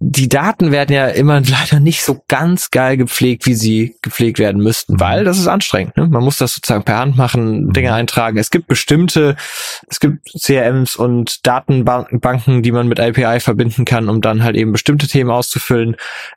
die 0.07 0.29
Daten 0.29 0.71
werden 0.71 0.93
ja 0.93 1.07
immer 1.07 1.41
leider 1.45 1.79
nicht 1.79 2.03
so 2.03 2.21
ganz 2.27 2.69
geil 2.69 2.95
gepflegt, 2.97 3.47
wie 3.47 3.55
sie 3.55 3.95
gepflegt 4.01 4.37
werden 4.37 4.61
müssten, 4.61 4.93
mhm. 4.93 4.99
weil 4.99 5.23
das 5.23 5.39
ist 5.39 5.47
anstrengend. 5.47 5.97
Ne? 5.97 6.07
Man 6.07 6.23
muss 6.23 6.37
das 6.37 6.53
sozusagen 6.53 6.83
per 6.83 6.99
Hand 6.99 7.17
machen, 7.17 7.71
Dinge 7.71 7.89
mhm. 7.89 7.95
eintragen. 7.95 8.37
Es 8.37 8.51
gibt 8.51 8.67
bestimmte, 8.67 9.35
es 9.89 9.99
gibt 9.99 10.29
CRMs 10.39 10.95
und 10.95 11.45
Datenbanken, 11.47 12.61
die 12.61 12.71
man 12.71 12.87
mit 12.87 12.99
API 12.99 13.39
verbinden 13.39 13.85
kann, 13.85 14.07
um 14.07 14.21
dann 14.21 14.43
halt 14.43 14.55
eben 14.55 14.71
bestimmte 14.71 15.07
Themen 15.07 15.31
auszufüllen. 15.31 15.95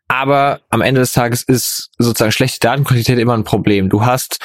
Aber 0.09 0.61
am 0.71 0.81
Ende 0.81 1.03
des 1.03 1.13
Tages 1.13 1.43
ist 1.43 1.91
sozusagen 1.99 2.33
schlechte 2.33 2.61
Datenqualität 2.61 3.19
immer 3.19 3.35
ein 3.35 3.45
Problem. 3.45 3.91
Du 3.91 4.07
hast 4.07 4.39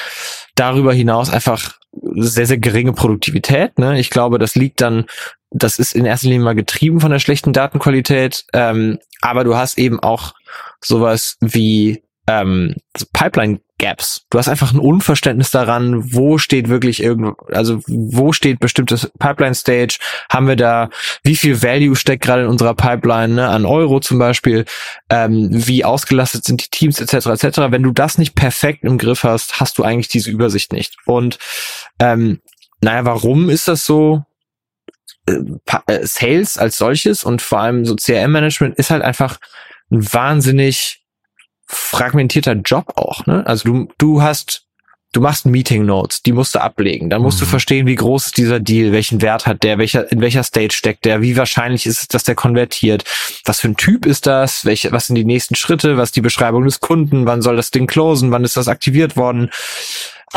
darüber 0.55 0.93
hinaus 0.93 1.29
einfach 1.29 1.77
sehr, 1.91 2.45
sehr 2.45 2.57
geringe 2.57 2.93
Produktivität. 2.93 3.77
Ne? 3.77 3.99
Ich 3.99 4.09
glaube, 4.09 4.39
das 4.39 4.55
liegt 4.55 4.81
dann 4.81 5.05
das 5.53 5.79
ist 5.79 5.93
in 5.93 6.05
erster 6.05 6.27
Linie 6.27 6.43
mal 6.43 6.55
getrieben 6.55 6.99
von 6.99 7.11
der 7.11 7.19
schlechten 7.19 7.53
Datenqualität, 7.53 8.45
ähm, 8.53 8.99
aber 9.21 9.43
du 9.43 9.55
hast 9.55 9.77
eben 9.77 9.99
auch 9.99 10.33
sowas 10.81 11.37
wie 11.39 12.03
ähm, 12.27 12.75
Pipeline 13.13 13.59
Gaps. 13.79 14.25
Du 14.29 14.37
hast 14.37 14.47
einfach 14.47 14.71
ein 14.71 14.79
Unverständnis 14.79 15.51
daran, 15.51 16.13
wo 16.13 16.37
steht 16.37 16.69
wirklich 16.69 17.01
irgendwo, 17.01 17.35
also 17.51 17.81
wo 17.87 18.31
steht 18.31 18.59
bestimmtes 18.59 19.11
Pipeline 19.19 19.55
Stage, 19.55 19.97
haben 20.31 20.47
wir 20.47 20.55
da, 20.55 20.89
wie 21.23 21.35
viel 21.35 21.61
Value 21.61 21.95
steckt 21.95 22.23
gerade 22.23 22.43
in 22.43 22.47
unserer 22.47 22.75
Pipeline, 22.75 23.33
ne, 23.33 23.47
an 23.47 23.65
Euro 23.65 23.99
zum 23.99 24.19
Beispiel, 24.19 24.65
ähm, 25.09 25.49
wie 25.51 25.83
ausgelastet 25.83 26.45
sind 26.45 26.63
die 26.63 26.69
Teams 26.69 27.01
etc. 27.01 27.27
etc. 27.27 27.59
Wenn 27.69 27.83
du 27.83 27.91
das 27.91 28.17
nicht 28.17 28.35
perfekt 28.35 28.83
im 28.83 28.97
Griff 28.97 29.23
hast, 29.23 29.59
hast 29.59 29.77
du 29.77 29.83
eigentlich 29.83 30.07
diese 30.07 30.31
Übersicht 30.31 30.71
nicht. 30.71 30.95
Und 31.05 31.39
ähm, 31.99 32.41
naja, 32.81 33.05
warum 33.05 33.49
ist 33.49 33.67
das 33.67 33.85
so? 33.85 34.23
Äh, 35.25 35.39
äh, 35.87 36.05
Sales 36.05 36.57
als 36.57 36.77
solches 36.77 37.23
und 37.23 37.41
vor 37.41 37.59
allem 37.59 37.85
so 37.85 37.95
CRM-Management 37.95 38.77
ist 38.77 38.91
halt 38.91 39.03
einfach 39.03 39.39
ein 39.89 40.13
wahnsinnig 40.13 41.02
fragmentierter 41.73 42.53
Job 42.53 42.93
auch. 42.95 43.25
Ne? 43.25 43.45
Also 43.45 43.69
du, 43.69 43.87
du 43.97 44.21
hast, 44.21 44.65
du 45.11 45.21
machst 45.21 45.45
Meeting 45.45 45.85
Notes, 45.85 46.21
die 46.21 46.31
musst 46.31 46.55
du 46.55 46.61
ablegen. 46.61 47.09
Dann 47.09 47.21
musst 47.21 47.39
mhm. 47.39 47.45
du 47.45 47.49
verstehen, 47.49 47.87
wie 47.87 47.95
groß 47.95 48.27
ist 48.27 48.37
dieser 48.37 48.59
Deal, 48.59 48.91
welchen 48.91 49.21
Wert 49.21 49.45
hat 49.45 49.63
der, 49.63 49.77
welcher, 49.77 50.11
in 50.11 50.21
welcher 50.21 50.43
Stage 50.43 50.73
steckt 50.73 51.05
der, 51.05 51.21
wie 51.21 51.37
wahrscheinlich 51.37 51.85
ist 51.85 52.01
es, 52.01 52.07
dass 52.07 52.23
der 52.23 52.35
konvertiert, 52.35 53.03
was 53.45 53.59
für 53.59 53.69
ein 53.69 53.77
Typ 53.77 54.05
ist 54.05 54.27
das, 54.27 54.65
welche, 54.65 54.91
was 54.91 55.07
sind 55.07 55.15
die 55.15 55.25
nächsten 55.25 55.55
Schritte, 55.55 55.97
was 55.97 56.09
ist 56.09 56.15
die 56.15 56.21
Beschreibung 56.21 56.65
des 56.65 56.79
Kunden, 56.79 57.25
wann 57.25 57.41
soll 57.41 57.55
das 57.55 57.71
Ding 57.71 57.87
closen, 57.87 58.31
wann 58.31 58.43
ist 58.43 58.57
das 58.57 58.67
aktiviert 58.67 59.15
worden. 59.15 59.49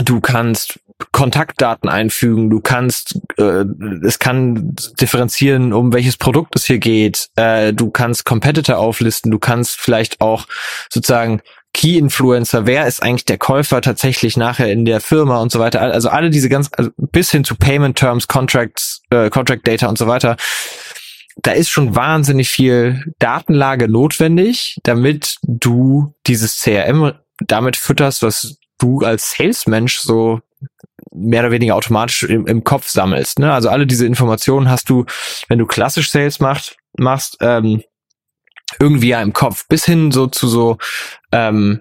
Du 0.05 0.21
kannst 0.21 0.79
Kontaktdaten 1.13 1.89
einfügen, 1.89 2.49
du 2.51 2.61
kannst, 2.61 3.19
äh, 3.39 3.65
es 4.05 4.19
kann 4.19 4.75
differenzieren, 5.01 5.73
um 5.73 5.93
welches 5.93 6.17
Produkt 6.17 6.57
es 6.57 6.65
hier 6.65 6.79
geht, 6.79 7.29
äh, 7.37 7.73
du 7.73 7.91
kannst 7.91 8.25
Competitor 8.25 8.79
auflisten, 8.79 9.31
du 9.31 9.39
kannst 9.39 9.79
vielleicht 9.79 10.21
auch 10.21 10.47
sozusagen 10.91 11.43
Key 11.75 11.99
Influencer, 11.99 12.67
wer 12.67 12.87
ist 12.87 13.03
eigentlich 13.03 13.27
der 13.27 13.37
Käufer 13.37 13.83
tatsächlich 13.83 14.39
nachher 14.39 14.73
in 14.73 14.87
der 14.87 15.01
Firma 15.01 15.43
und 15.43 15.53
so 15.53 15.59
weiter. 15.59 15.83
Also 15.83 16.09
alle 16.09 16.31
diese 16.31 16.49
ganz, 16.49 16.71
also 16.75 16.91
bis 16.97 17.31
hin 17.31 17.45
zu 17.45 17.55
Payment 17.55 17.99
Terms, 17.99 18.29
Contracts, 18.29 19.03
äh, 19.11 19.29
Contract 19.29 19.69
Data 19.69 19.87
und 19.87 19.99
so 19.99 20.07
weiter. 20.07 20.37
Da 21.43 21.51
ist 21.53 21.69
schon 21.69 21.95
wahnsinnig 21.95 22.49
viel 22.49 23.05
Datenlage 23.19 23.89
notwendig, 23.89 24.79
damit 24.85 25.37
du 25.43 26.15
dieses 26.27 26.63
CRM 26.63 27.13
damit 27.41 27.77
fütterst, 27.77 28.23
was 28.23 28.57
du 28.79 29.01
als 29.01 29.33
Salesmensch 29.33 29.99
so 29.99 30.41
mehr 31.13 31.41
oder 31.41 31.51
weniger 31.51 31.77
automatisch 31.77 32.25
im, 32.25 32.47
im 32.47 32.65
Kopf 32.65 32.89
sammelst. 32.89 33.39
Ne? 33.39 33.53
Also 33.53 33.69
alle 33.69 33.87
diese 33.87 34.07
Informationen 34.07 34.69
hast 34.69 34.89
du, 34.89 35.07
wenn 35.49 35.59
du 35.59 35.67
klassisch 35.67 36.11
Sales 36.11 36.41
macht, 36.41 36.77
machst, 36.99 37.39
ähm, 37.41 37.83
irgendwie 38.81 39.09
ja 39.09 39.23
im 39.23 39.33
Kopf, 39.33 39.67
bis 39.69 39.85
hin 39.85 40.11
so 40.11 40.27
zu 40.27 40.49
so, 40.49 40.79
ähm, 41.33 41.81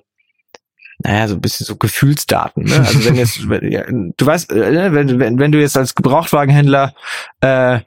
naja, 1.00 1.28
so 1.28 1.36
ein 1.36 1.42
bisschen 1.42 1.66
so 1.66 1.76
Gefühlsdaten. 1.76 2.64
Ne? 2.64 2.78
Also 2.78 3.06
wenn 3.06 3.16
jetzt, 3.16 3.40
ja, 3.62 3.84
du 3.90 4.26
weißt, 4.26 4.52
äh, 4.52 4.94
wenn, 4.94 5.20
wenn, 5.20 5.40
wenn 5.40 5.52
du 5.52 5.60
jetzt 5.60 5.78
als 5.78 5.96
Gebrauchtwagenhändler 5.96 6.94
äh, 7.42 7.80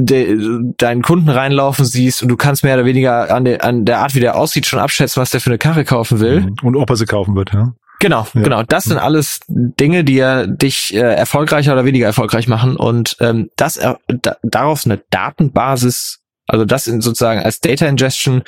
de, 0.00 0.38
deinen 0.76 1.02
Kunden 1.02 1.28
reinlaufen 1.28 1.84
siehst 1.84 2.22
und 2.22 2.28
du 2.28 2.36
kannst 2.36 2.64
mehr 2.64 2.74
oder 2.74 2.84
weniger 2.84 3.34
an, 3.34 3.44
de, 3.44 3.60
an 3.60 3.84
der 3.84 3.98
Art, 3.98 4.14
wie 4.14 4.20
der 4.20 4.36
aussieht, 4.36 4.66
schon 4.66 4.78
abschätzen, 4.78 5.20
was 5.20 5.30
der 5.30 5.40
für 5.40 5.50
eine 5.50 5.58
Karre 5.58 5.84
kaufen 5.84 6.20
will. 6.20 6.52
Und 6.62 6.76
ob 6.76 6.88
er 6.90 6.96
sie 6.96 7.06
kaufen 7.06 7.34
wird, 7.34 7.52
ja. 7.52 7.74
Genau, 8.00 8.26
ja. 8.32 8.42
genau. 8.42 8.62
Das 8.62 8.84
sind 8.84 8.98
alles 8.98 9.40
Dinge, 9.48 10.04
die 10.04 10.14
ja 10.14 10.46
dich 10.46 10.94
äh, 10.94 10.98
erfolgreicher 10.98 11.72
oder 11.72 11.84
weniger 11.84 12.06
erfolgreich 12.06 12.46
machen 12.46 12.76
und 12.76 13.16
ähm, 13.20 13.50
das 13.56 13.76
äh, 13.76 13.94
da, 14.06 14.36
daraus 14.42 14.84
eine 14.84 15.02
Datenbasis, 15.10 16.20
also 16.46 16.64
das 16.64 16.86
in 16.86 17.00
sozusagen 17.00 17.40
als 17.40 17.60
Data 17.60 17.86
Ingestion 17.86 18.42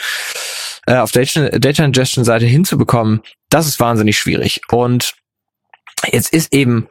äh, 0.87 0.97
auf 0.97 1.11
Data, 1.12 1.49
Data 1.59 1.85
Ingestion 1.85 2.25
Seite 2.25 2.47
hinzubekommen, 2.47 3.23
das 3.49 3.66
ist 3.66 3.80
wahnsinnig 3.80 4.19
schwierig. 4.19 4.61
Und 4.71 5.14
jetzt 6.07 6.33
ist 6.33 6.54
eben 6.54 6.88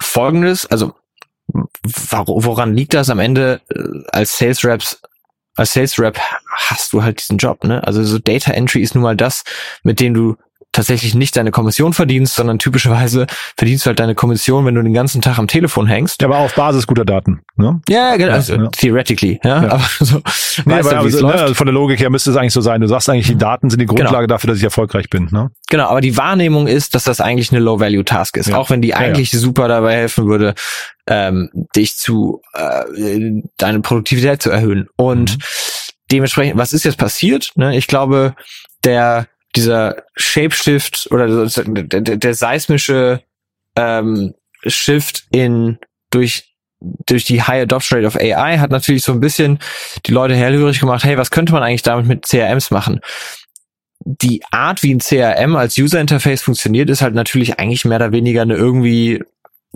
Folgendes, 0.00 0.66
also 0.66 0.94
woran 1.82 2.74
liegt 2.74 2.94
das 2.94 3.10
am 3.10 3.20
Ende 3.20 3.60
äh, 3.70 3.82
als 4.12 4.36
Sales 4.36 4.64
Reps 4.64 5.00
als 5.56 5.72
Sales 5.72 5.98
Rep 5.98 6.18
hast 6.56 6.92
du 6.92 7.02
halt 7.02 7.20
diesen 7.20 7.36
Job, 7.36 7.64
ne? 7.64 7.84
Also 7.84 8.02
so 8.04 8.18
Data 8.18 8.52
Entry 8.52 8.80
ist 8.80 8.94
nun 8.94 9.02
mal 9.02 9.16
das, 9.16 9.44
mit 9.82 10.00
dem 10.00 10.14
du 10.14 10.36
tatsächlich 10.72 11.14
nicht 11.14 11.36
deine 11.36 11.50
Kommission 11.50 11.92
verdienst, 11.92 12.36
sondern 12.36 12.58
typischerweise 12.58 13.26
verdienst 13.56 13.84
du 13.84 13.88
halt 13.88 13.98
deine 13.98 14.14
Kommission, 14.14 14.64
wenn 14.64 14.74
du 14.74 14.82
den 14.82 14.94
ganzen 14.94 15.20
Tag 15.20 15.38
am 15.38 15.48
Telefon 15.48 15.86
hängst. 15.86 16.22
Ja, 16.22 16.28
aber 16.28 16.38
auf 16.38 16.54
Basis 16.54 16.86
guter 16.86 17.04
Daten. 17.04 17.40
Ne? 17.56 17.80
Ja, 17.88 18.16
genau. 18.16 18.32
Also, 18.32 18.54
ja. 18.54 18.68
theoretically, 18.68 19.40
ja. 19.42 19.64
ja. 19.64 19.68
Aber 19.70 19.84
so, 20.00 20.20
nee, 20.64 20.74
aber, 20.74 20.96
aber 20.96 21.10
so, 21.10 21.26
ne, 21.26 21.54
von 21.54 21.66
der 21.66 21.74
Logik 21.74 21.98
her 22.00 22.10
müsste 22.10 22.30
es 22.30 22.36
eigentlich 22.36 22.52
so 22.52 22.60
sein. 22.60 22.80
Du 22.80 22.86
sagst 22.86 23.08
eigentlich, 23.10 23.26
die 23.26 23.36
Daten 23.36 23.68
sind 23.68 23.80
die 23.80 23.86
genau. 23.86 23.96
Grundlage 23.96 24.26
genau. 24.26 24.34
dafür, 24.34 24.48
dass 24.48 24.58
ich 24.58 24.64
erfolgreich 24.64 25.10
bin. 25.10 25.28
Ne? 25.32 25.50
Genau, 25.68 25.88
aber 25.88 26.00
die 26.00 26.16
Wahrnehmung 26.16 26.68
ist, 26.68 26.94
dass 26.94 27.04
das 27.04 27.20
eigentlich 27.20 27.50
eine 27.50 27.60
Low-Value-Task 27.60 28.36
ist. 28.36 28.48
Ja. 28.50 28.56
Auch 28.56 28.70
wenn 28.70 28.80
die 28.80 28.94
eigentlich 28.94 29.32
super 29.32 29.66
dabei 29.66 29.96
helfen 29.96 30.26
würde, 30.26 30.54
ähm, 31.08 31.50
dich 31.74 31.96
zu 31.96 32.42
äh, 32.54 33.42
deine 33.56 33.80
Produktivität 33.80 34.40
zu 34.40 34.50
erhöhen. 34.50 34.88
Und 34.96 35.36
mhm. 35.36 35.42
dementsprechend, 36.12 36.58
was 36.58 36.72
ist 36.72 36.84
jetzt 36.84 36.98
passiert? 36.98 37.50
Ne? 37.56 37.76
Ich 37.76 37.88
glaube, 37.88 38.34
der 38.84 39.26
dieser 39.56 40.04
Shapeshift 40.14 41.08
oder 41.10 41.46
der, 41.46 42.00
der, 42.16 42.34
seismische 42.34 43.22
ähm, 43.76 44.34
Shift 44.66 45.24
in 45.32 45.78
durch 46.10 46.50
durch 46.80 47.24
die 47.24 47.42
High 47.42 47.62
Adoption 47.62 47.98
Rate 47.98 48.06
of 48.06 48.16
AI 48.16 48.58
hat 48.58 48.70
natürlich 48.70 49.02
so 49.02 49.12
ein 49.12 49.20
bisschen 49.20 49.58
die 50.06 50.12
Leute 50.12 50.34
hellhörig 50.34 50.80
gemacht, 50.80 51.04
hey, 51.04 51.18
was 51.18 51.30
könnte 51.30 51.52
man 51.52 51.62
eigentlich 51.62 51.82
damit 51.82 52.06
mit 52.06 52.26
CRMs 52.26 52.70
machen? 52.70 53.00
Die 54.02 54.42
Art, 54.50 54.82
wie 54.82 54.94
ein 54.94 55.00
CRM 55.00 55.56
als 55.56 55.76
User 55.76 56.00
Interface 56.00 56.40
funktioniert, 56.40 56.88
ist 56.88 57.02
halt 57.02 57.14
natürlich 57.14 57.58
eigentlich 57.58 57.84
mehr 57.84 57.96
oder 57.96 58.12
weniger 58.12 58.42
eine 58.42 58.54
irgendwie 58.54 59.22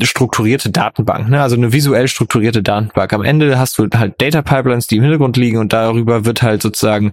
strukturierte 0.03 0.71
Datenbank, 0.71 1.29
ne? 1.29 1.41
also 1.41 1.55
eine 1.55 1.73
visuell 1.73 2.09
strukturierte 2.09 2.63
Datenbank. 2.63 3.13
Am 3.13 3.23
Ende 3.23 3.59
hast 3.59 3.79
du 3.79 3.89
halt 3.95 4.21
Data 4.21 4.43
Pipelines, 4.43 4.89
die 4.89 4.97
im 4.97 5.03
Hintergrund 5.03 5.37
liegen 5.37 5.59
und 5.59 5.73
darüber 5.73 6.25
wird 6.25 6.43
halt 6.43 6.63
sozusagen 6.63 7.13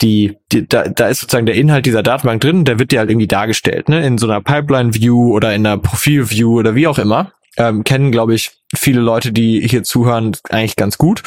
die, 0.00 0.36
die 0.52 0.68
da, 0.68 0.84
da 0.84 1.08
ist 1.08 1.20
sozusagen 1.20 1.46
der 1.46 1.56
Inhalt 1.56 1.84
dieser 1.86 2.02
Datenbank 2.02 2.40
drin, 2.40 2.64
der 2.64 2.78
wird 2.78 2.92
dir 2.92 3.00
halt 3.00 3.10
irgendwie 3.10 3.26
dargestellt, 3.26 3.88
ne? 3.88 4.06
in 4.06 4.18
so 4.18 4.28
einer 4.28 4.40
Pipeline 4.40 4.94
View 4.94 5.32
oder 5.34 5.54
in 5.54 5.66
einer 5.66 5.78
Profil 5.78 6.30
View 6.30 6.58
oder 6.58 6.74
wie 6.74 6.86
auch 6.86 6.98
immer 6.98 7.32
ähm, 7.56 7.84
kennen, 7.84 8.12
glaube 8.12 8.34
ich, 8.34 8.52
viele 8.74 9.00
Leute, 9.00 9.32
die 9.32 9.66
hier 9.68 9.82
zuhören, 9.82 10.36
eigentlich 10.48 10.76
ganz 10.76 10.96
gut. 10.96 11.22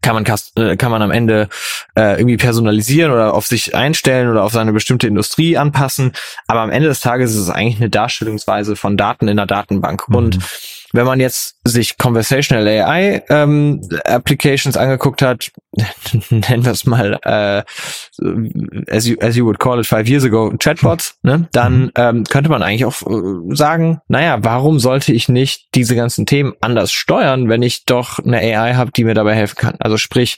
Kann 0.00 0.14
man, 0.14 0.24
äh, 0.56 0.76
kann 0.76 0.90
man 0.90 1.02
am 1.02 1.10
Ende 1.10 1.48
äh, 1.96 2.18
irgendwie 2.18 2.36
personalisieren 2.36 3.10
oder 3.10 3.34
auf 3.34 3.46
sich 3.46 3.74
einstellen 3.74 4.28
oder 4.28 4.44
auf 4.44 4.52
seine 4.52 4.72
bestimmte 4.72 5.08
Industrie 5.08 5.56
anpassen. 5.56 6.12
Aber 6.46 6.60
am 6.60 6.70
Ende 6.70 6.88
des 6.88 7.00
Tages 7.00 7.32
ist 7.32 7.40
es 7.40 7.50
eigentlich 7.50 7.80
eine 7.80 7.90
Darstellungsweise 7.90 8.76
von 8.76 8.96
Daten 8.96 9.28
in 9.28 9.36
der 9.36 9.46
Datenbank. 9.46 10.08
Mhm. 10.08 10.14
Und 10.14 10.38
wenn 10.94 11.06
man 11.06 11.18
jetzt 11.18 11.56
sich 11.64 11.98
Conversational 11.98 12.68
AI 12.68 13.24
ähm, 13.28 13.80
Applications 14.04 14.76
angeguckt 14.76 15.22
hat, 15.22 15.50
nennen 16.30 16.64
wir 16.64 16.70
es 16.70 16.86
mal, 16.86 17.18
äh, 17.24 17.64
as, 18.88 19.06
you, 19.06 19.16
as 19.20 19.34
you 19.34 19.44
would 19.44 19.58
call 19.58 19.80
it 19.80 19.86
five 19.86 20.08
years 20.08 20.24
ago, 20.24 20.54
Chatbots, 20.56 21.18
ne, 21.22 21.48
dann 21.50 21.86
mhm. 21.86 21.90
ähm, 21.96 22.24
könnte 22.24 22.48
man 22.48 22.62
eigentlich 22.62 22.84
auch 22.84 23.02
äh, 23.02 23.54
sagen, 23.56 24.00
naja, 24.06 24.38
warum 24.44 24.78
sollte 24.78 25.12
ich 25.12 25.28
nicht 25.28 25.66
diese 25.74 25.96
ganzen 25.96 26.26
Themen 26.26 26.52
anders 26.60 26.92
steuern, 26.92 27.48
wenn 27.48 27.62
ich 27.62 27.84
doch 27.86 28.20
eine 28.20 28.38
AI 28.38 28.74
habe, 28.74 28.92
die 28.92 29.02
mir 29.02 29.14
dabei 29.14 29.34
helfen 29.34 29.56
kann? 29.56 29.74
Also 29.80 29.96
sprich, 29.96 30.36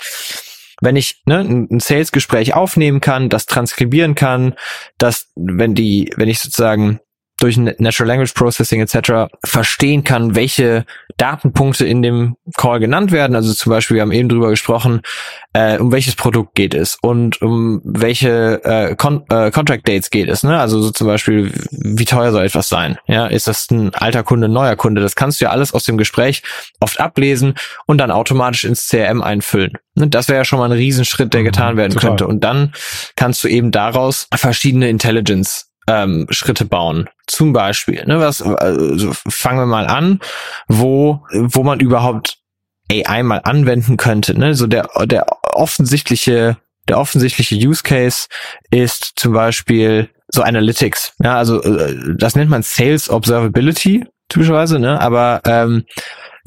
wenn 0.80 0.96
ich 0.96 1.20
ne, 1.26 1.40
ein 1.40 1.80
Sales-Gespräch 1.80 2.54
aufnehmen 2.54 3.02
kann, 3.02 3.28
das 3.28 3.44
transkribieren 3.44 4.14
kann, 4.14 4.54
dass 4.96 5.28
wenn 5.34 5.74
die, 5.74 6.12
wenn 6.16 6.28
ich 6.28 6.40
sozusagen 6.40 7.00
durch 7.38 7.56
Natural 7.56 8.08
Language 8.08 8.32
Processing 8.32 8.80
etc. 8.80 9.32
verstehen 9.44 10.04
kann, 10.04 10.34
welche 10.34 10.86
Datenpunkte 11.18 11.86
in 11.86 12.02
dem 12.02 12.36
Call 12.56 12.80
genannt 12.80 13.12
werden. 13.12 13.36
Also 13.36 13.52
zum 13.52 13.70
Beispiel, 13.70 13.96
wir 13.96 14.02
haben 14.02 14.12
eben 14.12 14.28
drüber 14.28 14.50
gesprochen, 14.50 15.02
äh, 15.52 15.78
um 15.78 15.92
welches 15.92 16.14
Produkt 16.14 16.54
geht 16.54 16.74
es 16.74 16.98
und 17.00 17.42
um 17.42 17.80
welche 17.84 18.64
äh, 18.64 18.96
Con 18.96 19.24
äh, 19.28 19.50
Contract 19.50 19.86
Dates 19.86 20.10
geht 20.10 20.28
es. 20.28 20.42
Ne? 20.42 20.58
Also 20.58 20.80
so 20.80 20.90
zum 20.90 21.06
Beispiel, 21.06 21.52
wie 21.70 22.04
teuer 22.04 22.32
soll 22.32 22.44
etwas 22.44 22.68
sein? 22.68 22.98
Ja, 23.06 23.26
ist 23.26 23.48
das 23.48 23.70
ein 23.70 23.94
alter 23.94 24.22
Kunde, 24.22 24.48
ein 24.48 24.52
neuer 24.52 24.76
Kunde? 24.76 25.02
Das 25.02 25.14
kannst 25.14 25.40
du 25.40 25.46
ja 25.46 25.50
alles 25.50 25.74
aus 25.74 25.84
dem 25.84 25.98
Gespräch 25.98 26.42
oft 26.80 27.00
ablesen 27.00 27.54
und 27.86 27.98
dann 27.98 28.10
automatisch 28.10 28.64
ins 28.64 28.88
CRM 28.88 29.22
einfüllen. 29.22 29.72
Ne? 29.94 30.08
Das 30.08 30.28
wäre 30.28 30.38
ja 30.38 30.44
schon 30.44 30.58
mal 30.58 30.66
ein 30.66 30.72
Riesenschritt, 30.72 31.34
der 31.34 31.40
mhm, 31.40 31.46
getan 31.46 31.76
werden 31.76 31.92
Total. 31.92 32.10
könnte. 32.10 32.26
Und 32.26 32.44
dann 32.44 32.72
kannst 33.14 33.44
du 33.44 33.48
eben 33.48 33.72
daraus 33.72 34.26
verschiedene 34.34 34.88
Intelligence 34.88 35.70
ähm, 35.88 36.26
Schritte 36.30 36.64
bauen. 36.64 37.08
Zum 37.26 37.52
Beispiel, 37.52 38.04
ne, 38.06 38.20
was, 38.20 38.40
also 38.40 39.12
fangen 39.28 39.58
wir 39.58 39.66
mal 39.66 39.86
an, 39.86 40.20
wo, 40.68 41.24
wo 41.32 41.62
man 41.64 41.80
überhaupt 41.80 42.38
AI 42.90 43.22
mal 43.22 43.40
anwenden 43.42 43.96
könnte. 43.96 44.38
Ne? 44.38 44.54
So 44.54 44.66
der, 44.66 44.88
der 45.04 45.26
offensichtliche, 45.42 46.56
der 46.88 46.98
offensichtliche 46.98 47.56
Use 47.56 47.82
Case 47.82 48.28
ist 48.70 49.12
zum 49.16 49.32
Beispiel 49.32 50.10
so 50.28 50.42
Analytics. 50.42 51.14
Ja, 51.22 51.36
also 51.36 51.62
äh, 51.62 52.14
das 52.16 52.36
nennt 52.36 52.50
man 52.50 52.62
Sales 52.62 53.10
Observability 53.10 54.04
typischerweise, 54.28 54.78
ne? 54.78 55.00
Aber 55.00 55.40
ähm, 55.44 55.84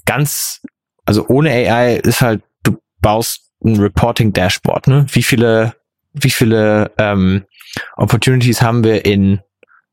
ganz, 0.05 0.62
also 1.05 1.25
ohne 1.27 1.50
AI 1.50 1.95
ist 1.95 2.21
halt, 2.21 2.41
du 2.63 2.77
baust 3.01 3.51
ein 3.63 3.79
Reporting 3.79 4.33
Dashboard, 4.33 4.88
ne? 4.88 5.05
Wie 5.12 5.24
viele, 5.24 5.75
wie 6.13 6.29
viele 6.29 6.91
ähm, 6.98 7.45
Opportunities 7.95 8.62
haben 8.62 8.83
wir 8.83 9.05
in 9.05 9.39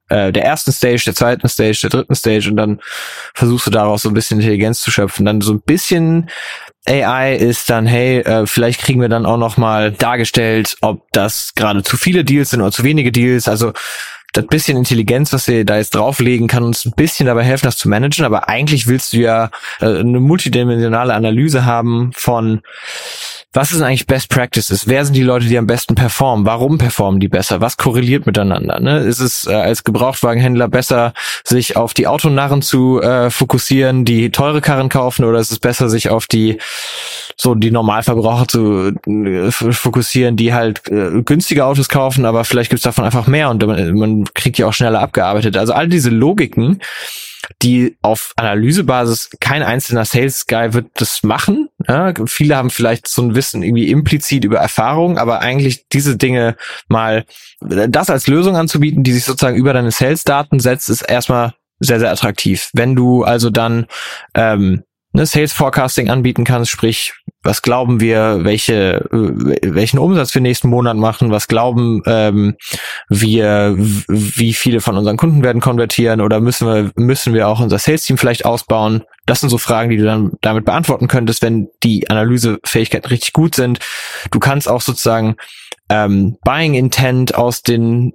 äh, 0.09 0.33
der 0.33 0.45
ersten 0.45 0.73
Stage, 0.73 1.03
der 1.07 1.15
zweiten 1.15 1.49
Stage, 1.49 1.79
der 1.83 1.91
dritten 1.91 2.15
Stage 2.15 2.49
und 2.51 2.57
dann 2.57 2.81
versuchst 3.35 3.67
du 3.67 3.71
daraus 3.71 4.03
so 4.03 4.09
ein 4.09 4.15
bisschen 4.15 4.39
Intelligenz 4.41 4.81
zu 4.81 4.91
schöpfen. 4.91 5.27
Dann 5.27 5.41
so 5.41 5.53
ein 5.53 5.61
bisschen 5.61 6.31
AI 6.87 7.35
ist 7.35 7.69
dann, 7.69 7.87
hey, 7.87 8.21
äh, 8.21 8.47
vielleicht 8.47 8.81
kriegen 8.81 9.01
wir 9.01 9.09
dann 9.09 9.27
auch 9.27 9.39
noch 9.39 9.57
mal 9.57 9.91
dargestellt, 9.93 10.77
ob 10.81 11.03
das 11.13 11.55
gerade 11.55 11.83
zu 11.83 11.97
viele 11.97 12.25
Deals 12.25 12.51
sind 12.51 12.61
oder 12.61 12.73
zu 12.73 12.85
wenige 12.85 13.11
Deals. 13.11 13.49
Also 13.49 13.73
das 14.37 14.47
bisschen 14.47 14.77
Intelligenz, 14.77 15.33
was 15.33 15.49
wir 15.49 15.65
da 15.65 15.79
jetzt 15.79 15.95
drauflegen, 15.95 16.47
kann 16.47 16.63
uns 16.63 16.85
ein 16.85 16.93
bisschen 16.93 17.27
dabei 17.27 17.43
helfen, 17.43 17.67
das 17.67 17.77
zu 17.77 17.89
managen. 17.89 18.25
Aber 18.25 18.49
eigentlich 18.49 18.87
willst 18.87 19.13
du 19.13 19.19
ja 19.19 19.51
äh, 19.81 19.87
eine 19.87 20.21
multidimensionale 20.21 21.15
Analyse 21.15 21.65
haben 21.65 22.13
von 22.15 22.61
was 23.57 23.73
ist 23.73 23.81
eigentlich 23.81 24.07
Best 24.07 24.29
Practices? 24.29 24.87
Wer 24.87 25.07
sind 25.07 25.15
die 25.15 25.23
Leute, 25.23 25.47
die 25.47 25.57
am 25.57 25.67
besten 25.67 25.95
performen? 25.95 26.45
Warum 26.45 26.77
performen 26.77 27.21
die 27.21 27.29
besser? 27.29 27.63
Was 27.63 27.79
korreliert 27.79 28.27
miteinander? 28.27 28.81
Ne? 28.81 28.99
Ist 28.99 29.21
es 29.21 29.47
äh, 29.47 29.55
als 29.55 29.83
Gebrauchtwagenhändler 29.83 30.69
besser, 30.69 31.15
sich 31.43 31.75
auf 31.75 31.95
die 31.95 32.07
Autonarren 32.07 32.61
zu 32.61 33.01
äh, 33.01 33.31
fokussieren, 33.31 34.05
die 34.05 34.31
teure 34.31 34.61
Karren 34.61 34.91
kaufen, 34.91 35.25
oder 35.25 35.39
ist 35.39 35.53
es 35.53 35.59
besser, 35.59 35.89
sich 35.89 36.11
auf 36.11 36.27
die 36.27 36.59
so 37.35 37.55
die 37.55 37.71
Normalverbraucher 37.71 38.47
zu 38.47 38.93
äh, 39.07 39.51
fokussieren, 39.51 40.37
die 40.37 40.53
halt 40.53 40.87
äh, 40.89 41.23
günstige 41.23 41.65
Autos 41.65 41.89
kaufen, 41.89 42.27
aber 42.27 42.45
vielleicht 42.45 42.69
gibt's 42.69 42.85
davon 42.85 43.05
einfach 43.05 43.27
mehr 43.27 43.49
und 43.49 43.67
man, 43.67 43.95
man 43.95 44.25
kriegt 44.35 44.59
ja 44.59 44.67
auch 44.67 44.75
schneller 44.75 45.01
abgearbeitet. 45.01 45.57
Also 45.57 45.73
all 45.73 45.89
diese 45.89 46.11
Logiken, 46.11 46.83
die 47.63 47.97
auf 48.03 48.33
Analysebasis 48.37 49.31
kein 49.41 49.63
einzelner 49.63 50.05
Sales 50.05 50.47
Guy 50.47 50.75
wird 50.75 50.89
das 50.95 51.23
machen. 51.23 51.69
Ja, 51.89 52.13
viele 52.27 52.57
haben 52.57 52.71
vielleicht 52.71 53.07
so 53.07 53.23
ein 53.23 53.35
Wissen 53.35 53.63
irgendwie 53.63 53.91
implizit 53.91 54.45
über 54.45 54.59
Erfahrung, 54.59 55.19
aber 55.19 55.41
eigentlich 55.41 55.87
diese 55.89 56.17
Dinge 56.17 56.57
mal 56.89 57.25
das 57.61 58.11
als 58.11 58.27
Lösung 58.27 58.57
anzubieten, 58.57 59.05
die 59.05 59.13
sich 59.13 59.25
sozusagen 59.25 59.57
über 59.57 59.73
deine 59.73 59.91
Sales-Daten 59.91 60.59
setzt, 60.59 60.91
ist 60.91 61.03
erstmal 61.03 61.55
sehr, 61.79 62.01
sehr 62.01 62.11
attraktiv. 62.11 62.71
Wenn 62.73 62.97
du 62.97 63.23
also 63.23 63.51
dann 63.51 63.87
ähm, 64.35 64.83
ne, 65.17 65.27
Sales 65.27 65.53
Forecasting 65.53 66.09
anbieten 66.11 66.45
kannst, 66.45 66.71
sprich, 66.71 67.15
was 67.43 67.63
glauben 67.63 68.01
wir, 68.01 68.41
welche, 68.43 69.09
äh, 69.11 69.75
welchen 69.75 69.99
Umsatz 69.99 70.35
wir 70.35 70.43
nächsten 70.43 70.69
Monat 70.69 70.97
machen, 70.97 71.31
was 71.31 71.49
glauben 71.49 72.03
ähm, 72.07 72.57
wir, 73.09 73.75
wie 73.77 74.53
viele 74.53 74.81
von 74.81 74.97
unseren 74.97 75.17
Kunden 75.17 75.43
werden 75.43 75.61
konvertieren 75.61 76.21
oder 76.21 76.41
müssen 76.41 76.67
wir, 76.67 76.91
müssen 76.97 77.35
wir 77.35 77.49
auch 77.49 77.61
unser 77.61 77.79
Sales-Team 77.79 78.19
vielleicht 78.19 78.45
ausbauen? 78.45 79.03
Das 79.27 79.41
sind 79.41 79.51
so 79.51 79.59
Fragen, 79.59 79.91
die 79.91 79.97
du 79.97 80.05
dann 80.05 80.33
damit 80.41 80.65
beantworten 80.65 81.09
könntest, 81.09 81.43
wenn 81.43 81.69
die 81.83 82.09
Analysefähigkeiten 82.09 83.09
richtig 83.09 83.33
gut 83.33 83.55
sind. 83.55 83.81
Du 84.31 84.39
kannst 84.39 84.69
auch 84.69 84.81
sozusagen 84.81 85.37
ähm, 85.89 86.37
Buying 86.45 86.75
Intent 86.75 87.35
aus 87.35 87.63
den 87.63 88.13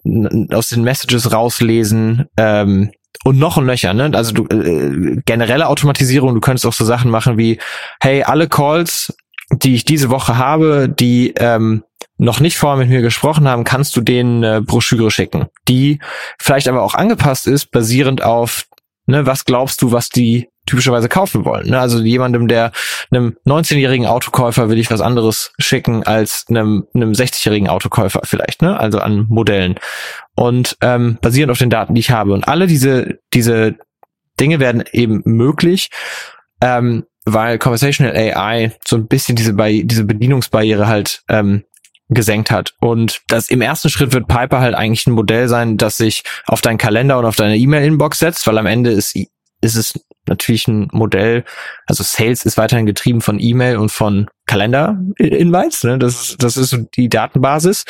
aus 0.51 0.69
den 0.69 0.83
Messages 0.83 1.31
rauslesen. 1.31 2.25
Ähm, 2.37 2.91
und 3.23 3.37
noch 3.37 3.57
ein 3.57 3.65
Löcher, 3.65 3.93
ne? 3.93 4.11
Also 4.13 4.33
du 4.33 4.45
äh, 4.47 5.21
generelle 5.25 5.67
Automatisierung, 5.67 6.33
du 6.33 6.41
könntest 6.41 6.65
auch 6.65 6.73
so 6.73 6.85
Sachen 6.85 7.11
machen 7.11 7.37
wie, 7.37 7.59
hey, 8.01 8.23
alle 8.23 8.47
Calls, 8.47 9.15
die 9.51 9.75
ich 9.75 9.85
diese 9.85 10.09
Woche 10.09 10.37
habe, 10.37 10.89
die 10.89 11.33
ähm, 11.37 11.83
noch 12.17 12.39
nicht 12.39 12.57
vorher 12.57 12.77
mit 12.77 12.89
mir 12.89 13.01
gesprochen 13.01 13.47
haben, 13.47 13.63
kannst 13.63 13.95
du 13.95 14.01
denen 14.01 14.43
eine 14.43 14.61
Broschüre 14.61 15.11
schicken, 15.11 15.47
die 15.67 15.99
vielleicht 16.39 16.67
aber 16.67 16.83
auch 16.83 16.93
angepasst 16.93 17.47
ist, 17.47 17.71
basierend 17.71 18.23
auf, 18.23 18.65
ne, 19.07 19.25
was 19.25 19.45
glaubst 19.45 19.81
du, 19.81 19.91
was 19.91 20.09
die 20.09 20.50
typischerweise 20.65 21.09
kaufen 21.09 21.45
wollen. 21.45 21.69
Ne? 21.69 21.79
Also 21.79 21.99
jemandem, 21.99 22.47
der 22.47 22.71
einem 23.09 23.35
19-jährigen 23.45 24.05
Autokäufer 24.05 24.69
will 24.69 24.77
ich 24.77 24.91
was 24.91 25.01
anderes 25.01 25.53
schicken 25.57 26.03
als 26.03 26.45
einem, 26.49 26.87
einem 26.93 27.11
60-jährigen 27.11 27.67
Autokäufer 27.67 28.21
vielleicht, 28.23 28.61
ne? 28.61 28.79
Also 28.79 28.99
an 28.99 29.25
Modellen. 29.29 29.75
Und 30.35 30.77
ähm, 30.81 31.17
basierend 31.21 31.51
auf 31.51 31.57
den 31.57 31.69
Daten, 31.69 31.95
die 31.95 32.01
ich 32.01 32.11
habe. 32.11 32.33
Und 32.33 32.47
alle 32.47 32.67
diese, 32.67 33.19
diese 33.33 33.75
Dinge 34.39 34.59
werden 34.59 34.83
eben 34.91 35.21
möglich, 35.25 35.89
ähm, 36.61 37.05
weil 37.25 37.57
Conversational 37.59 38.15
AI 38.15 38.71
so 38.85 38.95
ein 38.95 39.07
bisschen 39.07 39.35
diese, 39.35 39.53
diese 39.53 40.05
Bedienungsbarriere 40.05 40.87
halt 40.87 41.23
ähm, 41.27 41.63
gesenkt 42.09 42.51
hat. 42.51 42.73
Und 42.79 43.21
das 43.27 43.49
im 43.49 43.61
ersten 43.61 43.89
Schritt 43.89 44.13
wird 44.13 44.27
Piper 44.27 44.59
halt 44.59 44.75
eigentlich 44.75 45.07
ein 45.07 45.13
Modell 45.13 45.47
sein, 45.47 45.77
das 45.77 45.97
sich 45.97 46.23
auf 46.45 46.61
deinen 46.61 46.77
Kalender 46.77 47.17
und 47.17 47.25
auf 47.25 47.35
deine 47.35 47.57
E-Mail-Inbox 47.57 48.19
setzt, 48.19 48.45
weil 48.47 48.57
am 48.57 48.65
Ende 48.65 48.91
ist, 48.91 49.15
ist 49.15 49.75
es 49.75 49.93
natürlich 50.27 50.67
ein 50.67 50.87
Modell, 50.91 51.43
also 51.85 52.03
Sales 52.03 52.45
ist 52.45 52.57
weiterhin 52.57 52.85
getrieben 52.85 53.21
von 53.21 53.39
E-Mail 53.39 53.77
und 53.77 53.91
von 53.91 54.27
Kalender-Invites, 54.45 55.83
ne? 55.85 55.97
das, 55.97 56.35
das 56.37 56.57
ist 56.57 56.77
die 56.95 57.07
Datenbasis, 57.07 57.85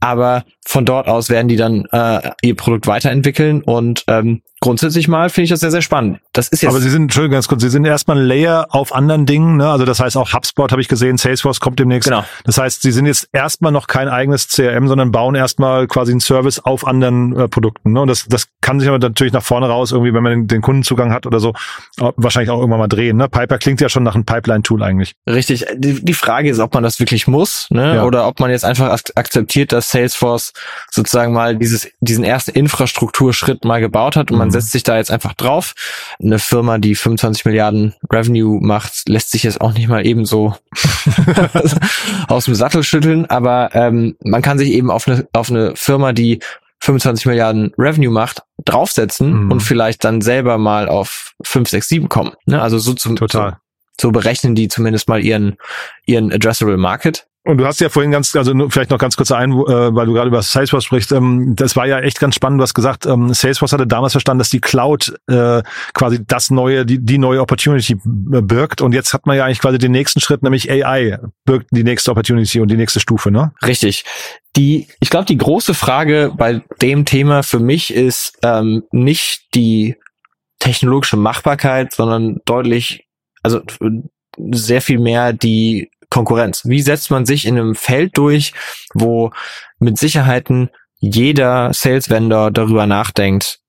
aber 0.00 0.44
von 0.64 0.84
dort 0.84 1.08
aus 1.08 1.30
werden 1.30 1.48
die 1.48 1.56
dann 1.56 1.86
äh, 1.90 2.30
ihr 2.42 2.54
Produkt 2.54 2.86
weiterentwickeln 2.86 3.62
und 3.62 4.04
ähm, 4.08 4.42
grundsätzlich 4.60 5.08
mal 5.08 5.30
finde 5.30 5.44
ich 5.44 5.50
das 5.50 5.60
sehr, 5.60 5.70
sehr 5.70 5.82
spannend. 5.82 6.20
Das 6.32 6.48
ist 6.48 6.62
jetzt 6.62 6.70
Aber 6.70 6.80
Sie 6.80 6.88
sind, 6.88 7.02
Entschuldigung, 7.02 7.34
ganz 7.34 7.46
kurz, 7.46 7.60
Sie 7.62 7.68
sind 7.68 7.84
erstmal 7.84 8.16
ein 8.16 8.24
Layer 8.24 8.66
auf 8.70 8.94
anderen 8.94 9.26
Dingen, 9.26 9.58
ne? 9.58 9.68
also 9.68 9.84
das 9.84 10.00
heißt 10.00 10.16
auch 10.16 10.32
HubSpot 10.32 10.72
habe 10.72 10.80
ich 10.80 10.88
gesehen, 10.88 11.18
Salesforce 11.18 11.60
kommt 11.60 11.78
demnächst. 11.78 12.08
Genau. 12.08 12.24
Das 12.44 12.56
heißt, 12.56 12.80
Sie 12.80 12.90
sind 12.90 13.04
jetzt 13.04 13.28
erstmal 13.32 13.70
noch 13.70 13.86
kein 13.86 14.08
eigenes 14.08 14.48
CRM, 14.48 14.88
sondern 14.88 15.12
bauen 15.12 15.34
erstmal 15.34 15.86
quasi 15.86 16.12
einen 16.12 16.20
Service 16.20 16.58
auf 16.58 16.86
anderen 16.86 17.38
äh, 17.38 17.48
Produkten. 17.48 17.92
Ne? 17.92 18.00
Und 18.00 18.08
das, 18.08 18.24
das 18.28 18.48
kann 18.62 18.80
sich 18.80 18.88
aber 18.88 18.98
natürlich 18.98 19.34
nach 19.34 19.42
vorne 19.42 19.66
raus, 19.66 19.92
irgendwie, 19.92 20.14
wenn 20.14 20.22
man 20.22 20.32
den, 20.32 20.46
den 20.48 20.62
Kundenzugang 20.62 21.12
hat 21.12 21.26
oder 21.26 21.38
so, 21.38 21.52
wahrscheinlich 21.98 22.50
auch 22.50 22.58
irgendwann 22.58 22.80
mal 22.80 22.88
drehen. 22.88 23.18
Ne? 23.18 23.28
Piper 23.28 23.58
klingt 23.58 23.80
ja 23.82 23.90
schon 23.90 24.02
nach 24.02 24.14
einem 24.14 24.24
Pipeline-Tool 24.24 24.82
eigentlich. 24.82 25.14
Richtig. 25.28 25.66
Die, 25.74 26.02
die 26.02 26.14
Frage 26.14 26.48
ist, 26.48 26.60
ob 26.60 26.72
man 26.72 26.82
das 26.82 26.98
wirklich 26.98 27.26
muss, 27.26 27.66
ne? 27.70 27.96
Ja. 27.96 28.04
oder 28.04 28.26
ob 28.26 28.40
man 28.40 28.50
jetzt 28.50 28.64
einfach 28.64 28.90
akzeptiert, 29.14 29.72
dass 29.72 29.90
Salesforce 29.90 30.52
sozusagen 30.90 31.32
mal 31.32 31.56
dieses, 31.56 31.88
diesen 32.00 32.24
ersten 32.24 32.52
Infrastrukturschritt 32.52 33.64
mal 33.64 33.80
gebaut 33.80 34.16
hat 34.16 34.30
und 34.30 34.36
mhm. 34.36 34.44
man 34.44 34.50
setzt 34.50 34.72
sich 34.72 34.82
da 34.82 34.96
jetzt 34.96 35.10
einfach 35.10 35.34
drauf. 35.34 35.74
Eine 36.22 36.38
Firma, 36.38 36.78
die 36.78 36.94
25 36.94 37.44
Milliarden 37.44 37.94
Revenue 38.10 38.60
macht, 38.60 39.08
lässt 39.08 39.30
sich 39.30 39.42
jetzt 39.42 39.60
auch 39.60 39.72
nicht 39.72 39.88
mal 39.88 40.06
eben 40.06 40.24
so 40.24 40.54
aus 42.28 42.44
dem 42.44 42.54
Sattel 42.54 42.82
schütteln, 42.82 43.26
aber 43.26 43.70
ähm, 43.74 44.16
man 44.22 44.42
kann 44.42 44.58
sich 44.58 44.70
eben 44.70 44.90
auf 44.90 45.08
eine, 45.08 45.26
auf 45.32 45.50
eine 45.50 45.72
Firma, 45.74 46.12
die 46.12 46.40
25 46.80 47.26
Milliarden 47.26 47.72
Revenue 47.78 48.12
macht, 48.12 48.42
draufsetzen 48.64 49.44
mhm. 49.44 49.52
und 49.52 49.60
vielleicht 49.60 50.04
dann 50.04 50.20
selber 50.20 50.58
mal 50.58 50.88
auf 50.88 51.34
5, 51.44 51.68
6, 51.68 51.88
7 51.88 52.08
kommen. 52.08 52.32
Ne? 52.44 52.60
Also 52.60 52.78
so 52.78 52.92
zum 52.94 53.16
Total. 53.16 53.58
So, 54.00 54.08
so 54.08 54.12
berechnen 54.12 54.54
die 54.54 54.68
zumindest 54.68 55.08
mal 55.08 55.24
ihren, 55.24 55.56
ihren 56.06 56.32
Addressable 56.32 56.76
Market. 56.76 57.26
Und 57.44 57.58
du 57.58 57.66
hast 57.66 57.80
ja 57.80 57.88
vorhin 57.88 58.12
ganz, 58.12 58.36
also 58.36 58.52
vielleicht 58.68 58.90
noch 58.90 58.98
ganz 58.98 59.16
kurz 59.16 59.32
ein, 59.32 59.50
äh, 59.50 59.56
weil 59.56 60.06
du 60.06 60.12
gerade 60.12 60.28
über 60.28 60.42
Salesforce 60.42 60.84
sprichst. 60.84 61.10
Ähm, 61.10 61.54
das 61.56 61.74
war 61.74 61.86
ja 61.86 61.98
echt 61.98 62.20
ganz 62.20 62.36
spannend. 62.36 62.62
Hast 62.62 62.74
gesagt, 62.74 63.04
ähm, 63.04 63.34
Salesforce 63.34 63.72
hatte 63.72 63.86
damals 63.86 64.12
verstanden, 64.12 64.38
dass 64.38 64.50
die 64.50 64.60
Cloud 64.60 65.12
äh, 65.26 65.62
quasi 65.92 66.24
das 66.24 66.50
neue, 66.50 66.86
die, 66.86 67.04
die 67.04 67.18
neue 67.18 67.40
Opportunity 67.40 67.96
birgt. 68.04 68.80
Und 68.80 68.92
jetzt 68.92 69.12
hat 69.12 69.26
man 69.26 69.36
ja 69.36 69.44
eigentlich 69.44 69.58
quasi 69.58 69.78
den 69.78 69.90
nächsten 69.90 70.20
Schritt, 70.20 70.44
nämlich 70.44 70.70
AI 70.70 71.18
birgt 71.44 71.66
die 71.72 71.82
nächste 71.82 72.12
Opportunity 72.12 72.60
und 72.60 72.70
die 72.70 72.76
nächste 72.76 73.00
Stufe, 73.00 73.32
ne? 73.32 73.52
Richtig. 73.66 74.04
Die, 74.54 74.86
ich 75.00 75.10
glaube, 75.10 75.24
die 75.24 75.38
große 75.38 75.74
Frage 75.74 76.32
bei 76.36 76.62
dem 76.80 77.04
Thema 77.06 77.42
für 77.42 77.58
mich 77.58 77.92
ist 77.92 78.38
ähm, 78.44 78.84
nicht 78.92 79.54
die 79.54 79.96
technologische 80.60 81.16
Machbarkeit, 81.16 81.92
sondern 81.92 82.40
deutlich, 82.44 83.08
also 83.42 83.62
sehr 84.52 84.80
viel 84.80 85.00
mehr 85.00 85.32
die 85.32 85.90
Konkurrenz. 86.12 86.62
Wie 86.66 86.82
setzt 86.82 87.10
man 87.10 87.24
sich 87.24 87.46
in 87.46 87.58
einem 87.58 87.74
Feld 87.74 88.18
durch, 88.18 88.52
wo 88.92 89.30
mit 89.78 89.98
Sicherheiten 89.98 90.68
jeder 90.98 91.72
Sales-Vendor 91.72 92.50
darüber 92.50 92.86
nachdenkt, 92.86 93.60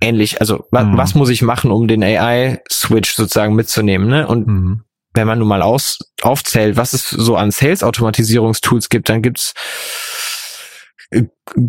ähnlich, 0.00 0.40
also 0.40 0.66
wa 0.70 0.84
mhm. 0.84 0.96
was 0.96 1.14
muss 1.14 1.28
ich 1.28 1.42
machen, 1.42 1.70
um 1.70 1.86
den 1.86 2.02
AI-Switch 2.02 3.12
sozusagen 3.12 3.54
mitzunehmen, 3.54 4.08
ne? 4.08 4.26
Und 4.26 4.48
mhm. 4.48 4.84
wenn 5.12 5.26
man 5.26 5.38
nun 5.38 5.48
mal 5.48 5.60
aus, 5.60 5.98
aufzählt, 6.22 6.78
was 6.78 6.94
es 6.94 7.10
so 7.10 7.36
an 7.36 7.50
Sales-Automatisierungstools 7.50 8.88
gibt, 8.88 9.10
dann 9.10 9.20
gibt's 9.20 9.52
äh, 11.10 11.24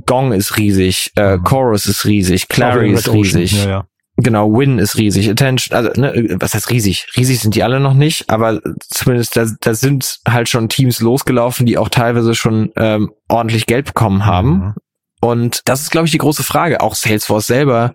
Gong 0.05 0.31
ist 0.31 0.57
riesig, 0.57 1.11
äh, 1.17 1.35
mhm. 1.35 1.43
Chorus 1.43 1.85
ist 1.85 2.05
riesig, 2.05 2.47
Clary 2.47 2.93
ist 2.93 3.11
riesig. 3.11 3.65
Ja, 3.65 3.69
ja. 3.69 3.87
Genau, 4.17 4.53
Win 4.53 4.77
ist 4.77 4.97
riesig. 4.97 5.29
Attention, 5.29 5.75
also 5.75 5.89
ne, 5.99 6.35
was 6.39 6.53
heißt 6.53 6.69
riesig? 6.69 7.07
Riesig 7.17 7.39
sind 7.39 7.55
die 7.55 7.63
alle 7.63 7.79
noch 7.79 7.95
nicht, 7.95 8.29
aber 8.29 8.61
zumindest 8.79 9.35
da, 9.35 9.47
da 9.59 9.73
sind 9.73 10.19
halt 10.27 10.49
schon 10.49 10.69
Teams 10.69 10.99
losgelaufen, 10.99 11.65
die 11.65 11.79
auch 11.79 11.89
teilweise 11.89 12.35
schon 12.35 12.71
ähm, 12.75 13.11
ordentlich 13.27 13.65
Geld 13.65 13.87
bekommen 13.87 14.25
haben. 14.25 14.49
Mhm. 14.49 14.73
Und 15.19 15.61
das 15.65 15.81
ist, 15.81 15.89
glaube 15.89 16.05
ich, 16.05 16.11
die 16.11 16.19
große 16.19 16.43
Frage. 16.43 16.81
Auch 16.81 16.93
Salesforce 16.93 17.47
selber 17.47 17.93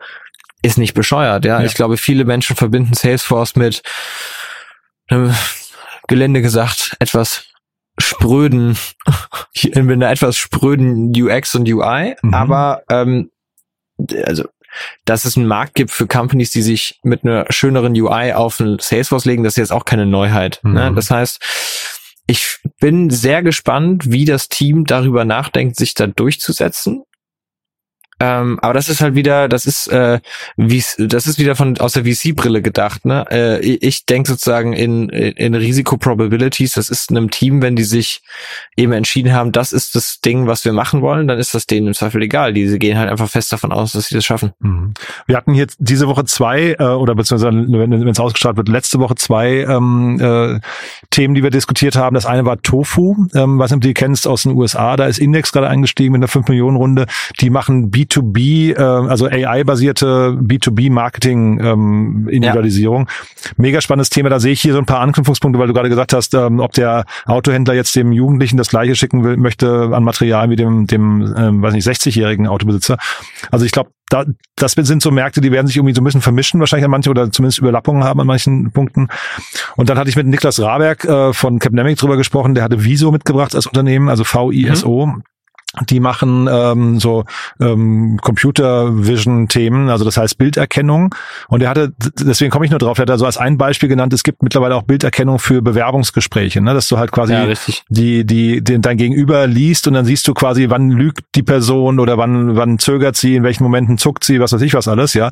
ist 0.63 0.79
nicht 0.79 0.95
bescheuert. 0.95 1.45
Ja, 1.45 1.61
ja. 1.61 1.67
ich 1.67 1.75
glaube, 1.75 1.97
viele 1.97 2.25
Menschen 2.25 2.57
verbinden 2.57 2.95
Salesforce 2.95 3.55
mit 3.55 3.83
ähm, 5.11 5.33
Gelände 6.09 6.43
gesagt 6.43 6.97
etwas 6.99 7.45
spröden, 7.99 8.77
mit 9.63 9.79
einer 9.79 10.11
etwas 10.11 10.37
spröden 10.37 11.13
UX 11.15 11.55
und 11.55 11.69
UI. 11.69 12.17
Mhm. 12.23 12.35
Aber 12.35 12.83
ähm, 12.91 13.31
also 14.25 14.45
dass 15.05 15.25
es 15.25 15.37
einen 15.37 15.47
Markt 15.47 15.75
gibt 15.75 15.91
für 15.91 16.07
Companies, 16.07 16.51
die 16.51 16.63
sich 16.63 16.99
mit 17.03 17.25
einer 17.25 17.47
schöneren 17.51 17.93
UI 17.93 18.33
auf 18.33 18.61
ein 18.61 18.79
Salesforce 18.79 19.25
legen, 19.25 19.45
das 19.45 19.55
ist 19.55 19.59
jetzt 19.59 19.73
auch 19.73 19.85
keine 19.85 20.07
Neuheit. 20.07 20.61
Ne? 20.63 20.71
Mhm. 20.71 20.75
Ne? 20.77 20.93
Das 20.95 21.11
heißt, 21.11 21.41
ich 22.27 22.59
bin 22.79 23.09
sehr 23.09 23.43
gespannt, 23.43 24.11
wie 24.11 24.27
das 24.27 24.49
Team 24.49 24.85
darüber 24.85 25.25
nachdenkt, 25.25 25.77
sich 25.77 25.95
da 25.95 26.07
durchzusetzen. 26.07 27.03
Ähm, 28.21 28.59
aber 28.61 28.75
das 28.75 28.89
ist 28.89 29.01
halt 29.01 29.15
wieder, 29.15 29.49
das 29.49 29.67
ist, 29.67 29.87
äh, 29.89 30.21
wie 30.57 30.83
das 30.99 31.27
ist 31.27 31.39
wieder 31.39 31.57
von 31.57 31.79
aus 31.79 31.93
der 31.93 32.05
VC-Brille 32.05 32.63
gedacht. 32.63 33.05
Ne? 33.05 33.25
Äh, 33.31 33.61
ich 33.61 34.07
denke 34.07 34.29
sozusagen 34.29 34.73
in, 34.73 35.09
in 35.09 35.55
Risiko-Probabilities. 35.55 36.75
Das 36.75 36.91
ist 36.91 37.11
einem 37.11 37.31
Team, 37.31 37.63
wenn 37.63 37.77
die 37.77 37.85
sich 37.85 38.23
eben 38.77 38.93
entschieden 38.93 39.33
haben, 39.33 39.53
das 39.53 39.73
ist 39.73 39.95
das 39.95 40.21
Ding, 40.21 40.47
was 40.47 40.65
wir 40.65 40.73
machen 40.73 41.01
wollen, 41.03 41.29
dann 41.29 41.39
ist 41.39 41.55
das 41.55 41.67
denen 41.67 41.89
im 41.89 41.95
Zweifel 41.95 42.23
egal. 42.23 42.53
Die 42.53 42.79
gehen 42.79 42.99
halt 42.99 43.11
einfach 43.11 43.29
fest 43.29 43.53
davon 43.53 43.73
aus, 43.73 43.93
dass 43.93 44.09
sie 44.09 44.15
das 44.15 44.25
schaffen. 44.25 44.53
Mhm. 44.61 44.95
Wir 45.27 45.37
hatten 45.37 45.55
jetzt 45.55 45.77
diese 45.79 46.09
Woche 46.09 46.25
zwei 46.25 46.77
äh, 46.79 46.85
oder 46.85 47.15
beziehungsweise 47.15 47.53
wenn 47.53 48.09
es 48.09 48.21
ausgestrahlt 48.21 48.57
wird, 48.57 48.69
letzte 48.69 48.99
Woche 48.99 49.15
zwei 49.15 49.65
ähm, 49.69 50.19
äh, 50.21 50.61
Themen, 51.11 51.35
die 51.35 51.43
wir 51.43 51.51
diskutiert 51.51 51.97
haben. 51.97 52.15
Das 52.15 52.27
eine 52.27 52.45
war 52.45 52.61
Tofu, 52.63 53.27
ähm, 53.35 53.59
was 53.59 53.71
du 53.71 53.93
kennst 53.93 54.27
aus 54.27 54.43
den 54.43 54.53
USA. 54.53 54.97
Da 54.97 55.07
ist 55.07 55.19
Index 55.19 55.53
gerade 55.53 55.69
eingestiegen 55.69 56.13
mit 56.13 56.21
einer 56.21 56.29
5 56.29 56.49
Millionen 56.49 56.77
Runde. 56.77 57.07
Die 57.41 57.51
machen 57.51 57.91
B2B, 58.09 58.77
äh, 58.77 58.81
also 58.81 59.27
AI-basierte 59.27 60.39
B2B-Marketing-Individualisierung. 60.41 63.03
Ähm, 63.03 63.09
ja. 63.09 63.51
Mega 63.57 63.81
spannendes 63.81 64.11
Thema. 64.11 64.29
Da 64.29 64.41
sehe 64.41 64.53
ich 64.53 64.61
hier 64.61 64.73
so 64.73 64.79
ein 64.79 64.87
paar 64.87 65.01
Anknüpfungspunkte, 65.01 65.59
weil 65.59 65.69
du 65.69 65.75
gerade 65.75 65.89
gesagt 65.89 66.13
hast, 66.13 66.35
ähm, 66.35 66.61
ob 66.61 66.73
der 66.73 67.05
Autohändler 67.27 67.75
jetzt 67.75 67.97
dem 67.97 68.13
Jugendlichen 68.13 68.57
das 68.57 68.69
gleiche 68.69 68.95
schicken 68.95 69.25
will, 69.25 69.37
möchte 69.37 69.91
an 69.93 70.05
Material 70.05 70.51
wie 70.51 70.57
dem, 70.57 70.87
dem 70.87 71.35
ähm, 71.37 71.63
weiß 71.63 71.75
nicht, 71.75 71.87
60-jährigen 71.87 72.47
Autobesitzer. 72.47 72.99
Also 73.51 73.65
ich 73.65 73.73
glaube, 73.73 73.91
da, 74.09 74.25
das 74.57 74.73
sind 74.73 75.03
so 75.03 75.11
Märkte, 75.11 75.43
die 75.43 75.53
werden 75.53 75.67
sich 75.67 75.77
irgendwie 75.77 75.95
so 75.95 76.01
ein 76.01 76.05
bisschen 76.05 76.23
vermischen, 76.23 76.61
wahrscheinlich 76.61 76.87
an 76.87 76.91
manche 76.91 77.11
oder 77.11 77.31
zumindest 77.31 77.59
Überlappungen 77.59 78.05
haben 78.05 78.19
an 78.21 78.27
manchen 78.27 78.73
Punkten. 78.73 79.09
Und 79.77 79.91
dann 79.91 79.99
hatte 79.99 80.09
ich 80.09 80.17
mit 80.17 80.27
Niklas 80.27 80.61
Raberg 80.61 81.05
äh, 81.05 81.35
von 81.35 81.59
Capnemic 81.59 81.99
drüber 81.99 82.17
gesprochen, 82.17 82.55
der 82.55 82.65
hatte 82.65 82.85
Viso 82.85 83.13
mitgebracht 83.13 83.55
als 83.55 83.67
Unternehmen, 83.67 84.09
also 84.09 84.25
VISO. 84.25 85.07
Mhm 85.07 85.23
die 85.87 86.01
machen 86.01 86.49
ähm, 86.51 86.99
so 86.99 87.25
ähm, 87.61 88.19
Computer 88.23 89.07
Vision 89.07 89.49
Themen, 89.49 89.91
also 89.91 90.03
das 90.03 90.17
heißt 90.17 90.39
Bilderkennung. 90.39 91.15
Und 91.49 91.63
er 91.63 91.69
hatte, 91.69 91.93
deswegen 92.19 92.51
komme 92.51 92.65
ich 92.65 92.71
nur 92.71 92.79
drauf, 92.79 92.99
er 92.99 93.03
hat 93.03 93.11
also 93.11 93.27
als 93.27 93.37
ein 93.37 93.59
Beispiel 93.59 93.91
genannt, 93.91 94.15
es 94.15 94.23
gibt 94.23 94.43
mittlerweile 94.43 94.77
auch 94.77 94.83
Bilderkennung 94.83 95.39
für 95.39 95.61
Bewerbungsgespräche, 95.61 96.63
ne? 96.63 96.73
dass 96.73 96.89
du 96.89 96.97
halt 96.97 97.13
quasi 97.13 97.35
ja, 97.35 97.47
die, 97.91 98.25
die, 98.25 98.65
den, 98.65 98.81
dein 98.81 98.97
Gegenüber 98.97 99.47
liest 99.47 99.87
und 99.87 99.93
dann 99.93 100.07
siehst 100.07 100.27
du 100.27 100.33
quasi, 100.33 100.71
wann 100.71 100.91
lügt 100.91 101.21
die 101.35 101.43
Person 101.43 102.01
oder 102.01 102.17
wann, 102.17 102.57
wann 102.57 102.79
zögert 102.79 103.17
sie, 103.17 103.37
in 103.37 103.43
welchen 103.43 103.63
Momenten 103.63 103.99
zuckt 103.99 104.25
sie, 104.25 104.41
was 104.41 104.53
weiß 104.55 104.63
ich 104.63 104.73
was 104.73 104.89
alles, 104.89 105.13
ja. 105.13 105.31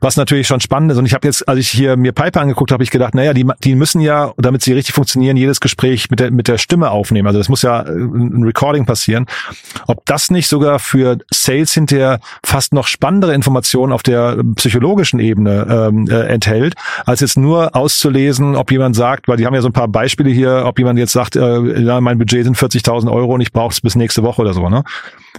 Was 0.00 0.16
natürlich 0.16 0.48
schon 0.48 0.60
spannend 0.60 0.90
ist. 0.92 0.98
Und 0.98 1.06
ich 1.06 1.14
habe 1.14 1.26
jetzt, 1.28 1.48
als 1.48 1.60
ich 1.60 1.68
hier 1.68 1.96
mir 1.96 2.10
Piper 2.10 2.40
angeguckt 2.40 2.72
habe, 2.72 2.82
ich 2.82 2.90
gedacht, 2.90 3.14
naja, 3.14 3.32
die, 3.32 3.46
die 3.62 3.76
müssen 3.76 4.00
ja, 4.00 4.32
damit 4.36 4.62
sie 4.62 4.72
richtig 4.72 4.94
funktionieren, 4.94 5.36
jedes 5.36 5.60
Gespräch 5.60 6.10
mit 6.10 6.18
der, 6.18 6.32
mit 6.32 6.48
der 6.48 6.58
Stimme 6.58 6.90
aufnehmen. 6.90 7.28
Also 7.28 7.38
das 7.38 7.48
muss 7.48 7.62
ja 7.62 7.82
äh, 7.82 7.90
ein 7.90 8.42
Recording 8.42 8.84
passieren 8.84 9.26
ob 9.86 10.04
das 10.06 10.30
nicht 10.30 10.48
sogar 10.48 10.78
für 10.78 11.18
Sales 11.30 11.72
hinterher 11.72 12.20
fast 12.44 12.72
noch 12.72 12.86
spannendere 12.86 13.34
Informationen 13.34 13.92
auf 13.92 14.02
der 14.02 14.42
psychologischen 14.56 15.20
Ebene 15.20 15.66
ähm, 15.68 16.08
äh, 16.08 16.26
enthält, 16.26 16.74
als 17.04 17.20
jetzt 17.20 17.36
nur 17.36 17.74
auszulesen, 17.76 18.56
ob 18.56 18.70
jemand 18.70 18.96
sagt, 18.96 19.28
weil 19.28 19.36
die 19.36 19.46
haben 19.46 19.54
ja 19.54 19.62
so 19.62 19.68
ein 19.68 19.72
paar 19.72 19.88
Beispiele 19.88 20.30
hier, 20.30 20.64
ob 20.66 20.78
jemand 20.78 20.98
jetzt 20.98 21.12
sagt, 21.12 21.36
äh, 21.36 21.80
ja, 21.82 22.00
mein 22.00 22.18
Budget 22.18 22.44
sind 22.44 22.56
40.000 22.56 23.10
Euro 23.10 23.34
und 23.34 23.40
ich 23.40 23.52
brauche 23.52 23.72
es 23.72 23.80
bis 23.80 23.94
nächste 23.94 24.22
Woche 24.22 24.42
oder 24.42 24.54
so, 24.54 24.68
ne? 24.68 24.84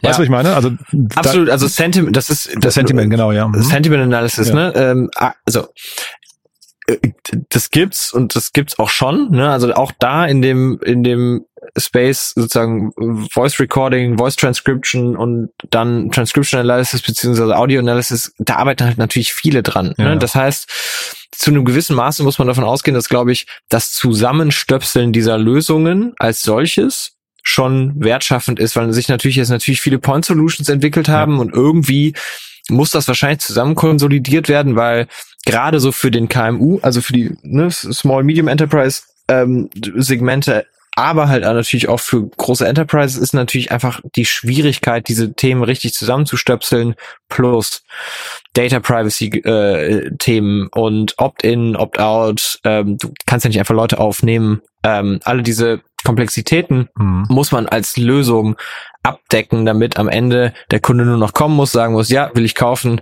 Weißt 0.02 0.04
du, 0.04 0.08
ja. 0.08 0.12
was 0.12 0.20
ich 0.20 0.30
meine? 0.30 0.54
Also 0.56 0.72
absolut, 1.16 1.50
also 1.50 1.68
Sentiment, 1.68 2.16
das 2.16 2.30
ist 2.30 2.56
das 2.60 2.76
Sentiment, 2.76 3.10
genau, 3.10 3.32
ja. 3.32 3.48
Mhm. 3.48 3.62
Sentiment 3.62 4.04
Analysis, 4.04 4.50
ja. 4.50 4.56
ne? 4.56 4.74
Ähm, 4.76 5.10
also 5.46 5.68
äh, 6.88 6.98
das 7.50 7.72
gibt's 7.72 8.14
und 8.14 8.36
das 8.36 8.54
gibt's 8.54 8.78
auch 8.78 8.90
schon, 8.90 9.32
ne? 9.32 9.50
Also 9.50 9.74
auch 9.74 9.92
da 10.00 10.26
in 10.26 10.42
dem 10.42 10.80
in 10.84 11.04
dem 11.04 11.46
Space 11.78 12.34
sozusagen 12.36 12.92
Voice 13.32 13.60
Recording, 13.60 14.18
Voice 14.18 14.36
Transcription 14.36 15.16
und 15.16 15.50
dann 15.70 16.12
Transcription 16.12 16.60
Analysis 16.60 17.02
beziehungsweise 17.02 17.56
Audio 17.56 17.80
Analysis, 17.80 18.34
da 18.40 18.56
arbeiten 18.58 18.86
halt 18.86 18.98
natürlich 18.98 19.34
viele 19.34 19.64
dran. 19.64 19.88
Ne? 19.98 20.06
Ja. 20.06 20.10
Ne? 20.10 20.18
Das 20.18 20.36
heißt, 20.36 20.70
zu 21.32 21.52
einem 21.52 21.66
gewissen 21.66 21.96
Maße 21.96 22.24
muss 22.24 22.40
man 22.40 22.48
davon 22.48 22.64
ausgehen, 22.64 22.96
dass, 22.96 23.10
glaube 23.10 23.32
ich, 23.32 23.46
das 23.70 23.92
Zusammenstöpseln 23.92 25.14
dieser 25.14 25.38
Lösungen 25.38 26.14
als 26.18 26.42
solches 26.42 27.14
schon 27.44 27.94
wertschaffend 28.04 28.60
ist, 28.60 28.76
weil 28.76 28.92
sich 28.92 29.08
natürlich 29.08 29.38
jetzt 29.38 29.50
natürlich 29.50 29.80
viele 29.80 30.00
Point 30.00 30.26
Solutions 30.26 30.68
entwickelt 30.68 31.08
haben 31.08 31.36
ja. 31.36 31.42
und 31.42 31.54
irgendwie 31.54 32.14
muss 32.70 32.92
das 32.92 33.08
wahrscheinlich 33.08 33.40
zusammen 33.40 33.76
konsolidiert 33.76 34.50
werden, 34.50 34.76
weil 34.76 35.08
gerade 35.46 35.80
so 35.80 35.92
für 35.92 36.12
den 36.12 36.28
KMU, 36.28 36.80
also 36.82 37.02
für 37.02 37.14
die 37.14 37.38
ne, 37.44 37.72
Small 37.72 38.24
Medium 38.24 38.48
Enterprise 38.50 39.04
ähm, 39.30 39.70
Segmente 39.96 40.66
aber 40.98 41.30
halt 41.30 41.44
natürlich 41.44 41.90
auch 41.90 42.00
für 42.00 42.28
große 42.28 42.68
Enterprises 42.68 43.18
ist 43.18 43.34
natürlich 43.34 43.72
einfach 43.72 44.02
die 44.16 44.26
Schwierigkeit, 44.26 45.08
diese 45.08 45.32
Themen 45.34 45.62
richtig 45.62 45.94
zusammenzustöpseln, 45.94 46.96
plus 47.30 47.84
Data 48.54 48.80
Privacy 48.80 49.28
äh, 49.28 50.10
Themen 50.18 50.70
und 50.74 51.14
Opt-in, 51.20 51.76
Opt-out. 51.76 52.60
Ähm, 52.64 52.98
du 52.98 53.14
kannst 53.28 53.44
ja 53.44 53.50
nicht 53.50 53.60
einfach 53.60 53.76
Leute 53.76 54.00
aufnehmen. 54.00 54.62
Ähm, 54.82 55.20
alle 55.24 55.44
diese 55.44 55.82
Komplexitäten 56.04 56.90
mhm. 56.96 57.26
muss 57.30 57.52
man 57.52 57.68
als 57.68 57.98
Lösung 57.98 58.56
abdecken, 59.04 59.68
damit 59.68 59.98
am 59.98 60.10
Ende 60.10 60.52
der 60.72 60.80
Kunde 60.80 61.06
nur 61.06 61.18
noch 61.18 61.34
kommen 61.34 61.56
muss, 61.56 61.72
sagen 61.72 61.94
muss, 61.94 62.10
ja, 62.10 62.32
will 62.34 62.44
ich 62.44 62.56
kaufen 62.56 63.02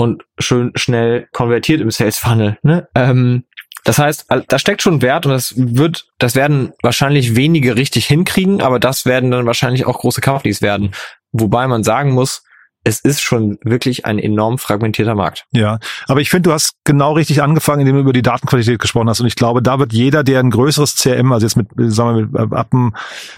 und 0.00 0.24
schön 0.38 0.72
schnell 0.76 1.28
konvertiert 1.32 1.82
im 1.82 1.90
Sales 1.90 2.18
Funnel. 2.18 2.56
Ne? 2.62 2.88
Ähm, 2.94 3.44
das 3.90 3.98
heißt, 3.98 4.26
da 4.46 4.58
steckt 4.60 4.82
schon 4.82 5.02
Wert 5.02 5.26
und 5.26 5.32
das 5.32 5.52
wird, 5.56 6.06
das 6.18 6.36
werden 6.36 6.72
wahrscheinlich 6.80 7.34
wenige 7.34 7.74
richtig 7.74 8.06
hinkriegen, 8.06 8.62
aber 8.62 8.78
das 8.78 9.04
werden 9.04 9.32
dann 9.32 9.46
wahrscheinlich 9.46 9.84
auch 9.84 9.98
große 9.98 10.20
Companies 10.20 10.62
werden. 10.62 10.92
Wobei 11.32 11.66
man 11.66 11.82
sagen 11.82 12.12
muss, 12.12 12.44
es 12.84 13.00
ist 13.00 13.20
schon 13.20 13.58
wirklich 13.64 14.06
ein 14.06 14.20
enorm 14.20 14.58
fragmentierter 14.58 15.16
Markt. 15.16 15.44
Ja, 15.50 15.80
aber 16.06 16.20
ich 16.20 16.30
finde, 16.30 16.50
du 16.50 16.52
hast 16.52 16.76
genau 16.84 17.14
richtig 17.14 17.42
angefangen, 17.42 17.80
indem 17.80 17.96
du 17.96 18.02
über 18.02 18.12
die 18.12 18.22
Datenqualität 18.22 18.78
gesprochen 18.78 19.08
hast. 19.08 19.18
Und 19.18 19.26
ich 19.26 19.34
glaube, 19.34 19.60
da 19.60 19.80
wird 19.80 19.92
jeder, 19.92 20.22
der 20.22 20.38
ein 20.38 20.50
größeres 20.50 20.94
CRM, 20.94 21.32
also 21.32 21.44
jetzt 21.44 21.56
mit, 21.56 21.66
sagen 21.92 22.16
wir, 22.16 22.46
mit, 22.46 22.52
ab 22.52 22.72
ein 22.72 22.94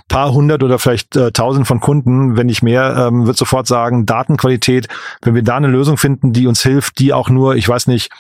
paar 0.09 0.35
hundert 0.35 0.63
oder 0.63 0.79
vielleicht 0.79 1.17
äh, 1.17 1.33
tausend 1.33 1.67
von 1.67 1.81
Kunden, 1.81 2.37
wenn 2.37 2.49
nicht 2.49 2.63
mehr, 2.63 3.09
ähm, 3.09 3.27
wird 3.27 3.39
sofort 3.39 3.67
sagen, 3.67 4.05
Datenqualität, 4.05 4.89
wenn 5.23 5.35
wir 5.35 5.43
da 5.43 5.57
eine 5.57 5.69
Lösung 5.69 5.97
finden, 5.97 6.35
die 6.35 6.47
uns 6.47 6.63
hilft, 6.63 6.99
die 6.99 7.15
auch 7.15 7.31
nur, 7.31 7.57
ich 7.57 7.67
weiß 7.67 7.87
nicht, 7.87 8.11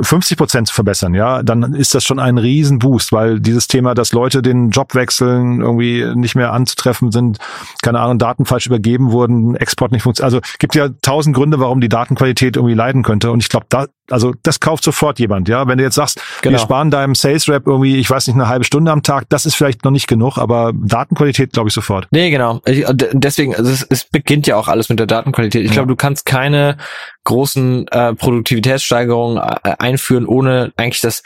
50 0.00 0.38
Prozent 0.38 0.68
zu 0.68 0.74
verbessern, 0.74 1.14
ja, 1.14 1.42
dann 1.42 1.74
ist 1.74 1.94
das 1.94 2.04
schon 2.04 2.18
ein 2.18 2.38
Riesenboost, 2.38 3.12
weil 3.12 3.40
dieses 3.40 3.68
Thema, 3.68 3.94
dass 3.94 4.12
Leute 4.12 4.40
den 4.40 4.70
Job 4.70 4.94
wechseln, 4.94 5.60
irgendwie 5.60 6.04
nicht 6.14 6.34
mehr 6.34 6.52
anzutreffen 6.52 7.12
sind, 7.12 7.38
keine 7.82 8.00
Ahnung, 8.00 8.18
Daten 8.18 8.46
falsch 8.46 8.66
übergeben 8.66 9.12
wurden, 9.12 9.54
Export 9.56 9.92
nicht 9.92 10.02
funktioniert. 10.02 10.34
Also 10.34 10.56
gibt 10.58 10.74
ja 10.74 10.88
tausend 11.02 11.36
Gründe, 11.36 11.60
warum 11.60 11.80
die 11.80 11.88
Datenqualität 11.88 12.56
irgendwie 12.56 12.74
leiden 12.74 13.02
könnte. 13.02 13.30
Und 13.30 13.40
ich 13.40 13.50
glaube, 13.50 13.66
da, 13.68 13.86
also 14.10 14.34
das 14.42 14.60
kauft 14.60 14.84
sofort 14.84 15.18
jemand, 15.18 15.48
ja. 15.48 15.66
Wenn 15.66 15.78
du 15.78 15.84
jetzt 15.84 15.94
sagst, 15.94 16.20
genau. 16.42 16.54
wir 16.54 16.58
sparen 16.58 16.90
deinem 16.90 17.14
Sales 17.14 17.48
Rep 17.48 17.66
irgendwie, 17.66 17.96
ich 17.96 18.10
weiß 18.10 18.26
nicht, 18.26 18.36
eine 18.36 18.48
halbe 18.48 18.64
Stunde 18.64 18.90
am 18.90 19.02
Tag, 19.02 19.24
das 19.28 19.46
ist 19.46 19.54
vielleicht 19.54 19.84
noch 19.84 19.90
nicht 19.90 20.08
genug, 20.08 20.38
aber 20.38 20.72
Datenqualität 20.74 21.52
glaube 21.52 21.68
ich 21.68 21.74
sofort. 21.74 22.06
Nee, 22.10 22.30
genau. 22.30 22.60
Deswegen, 22.66 23.54
also 23.54 23.70
es, 23.70 23.82
es 23.82 24.04
beginnt 24.04 24.46
ja 24.46 24.56
auch 24.56 24.68
alles 24.68 24.88
mit 24.88 24.98
der 24.98 25.06
Datenqualität. 25.06 25.62
Ich 25.62 25.70
ja. 25.70 25.74
glaube, 25.74 25.88
du 25.88 25.96
kannst 25.96 26.26
keine 26.26 26.76
großen 27.24 27.88
äh, 27.88 28.14
Produktivitätssteigerungen 28.14 29.38
äh, 29.38 29.76
einführen, 29.78 30.26
ohne 30.26 30.72
eigentlich 30.76 31.00
das 31.00 31.22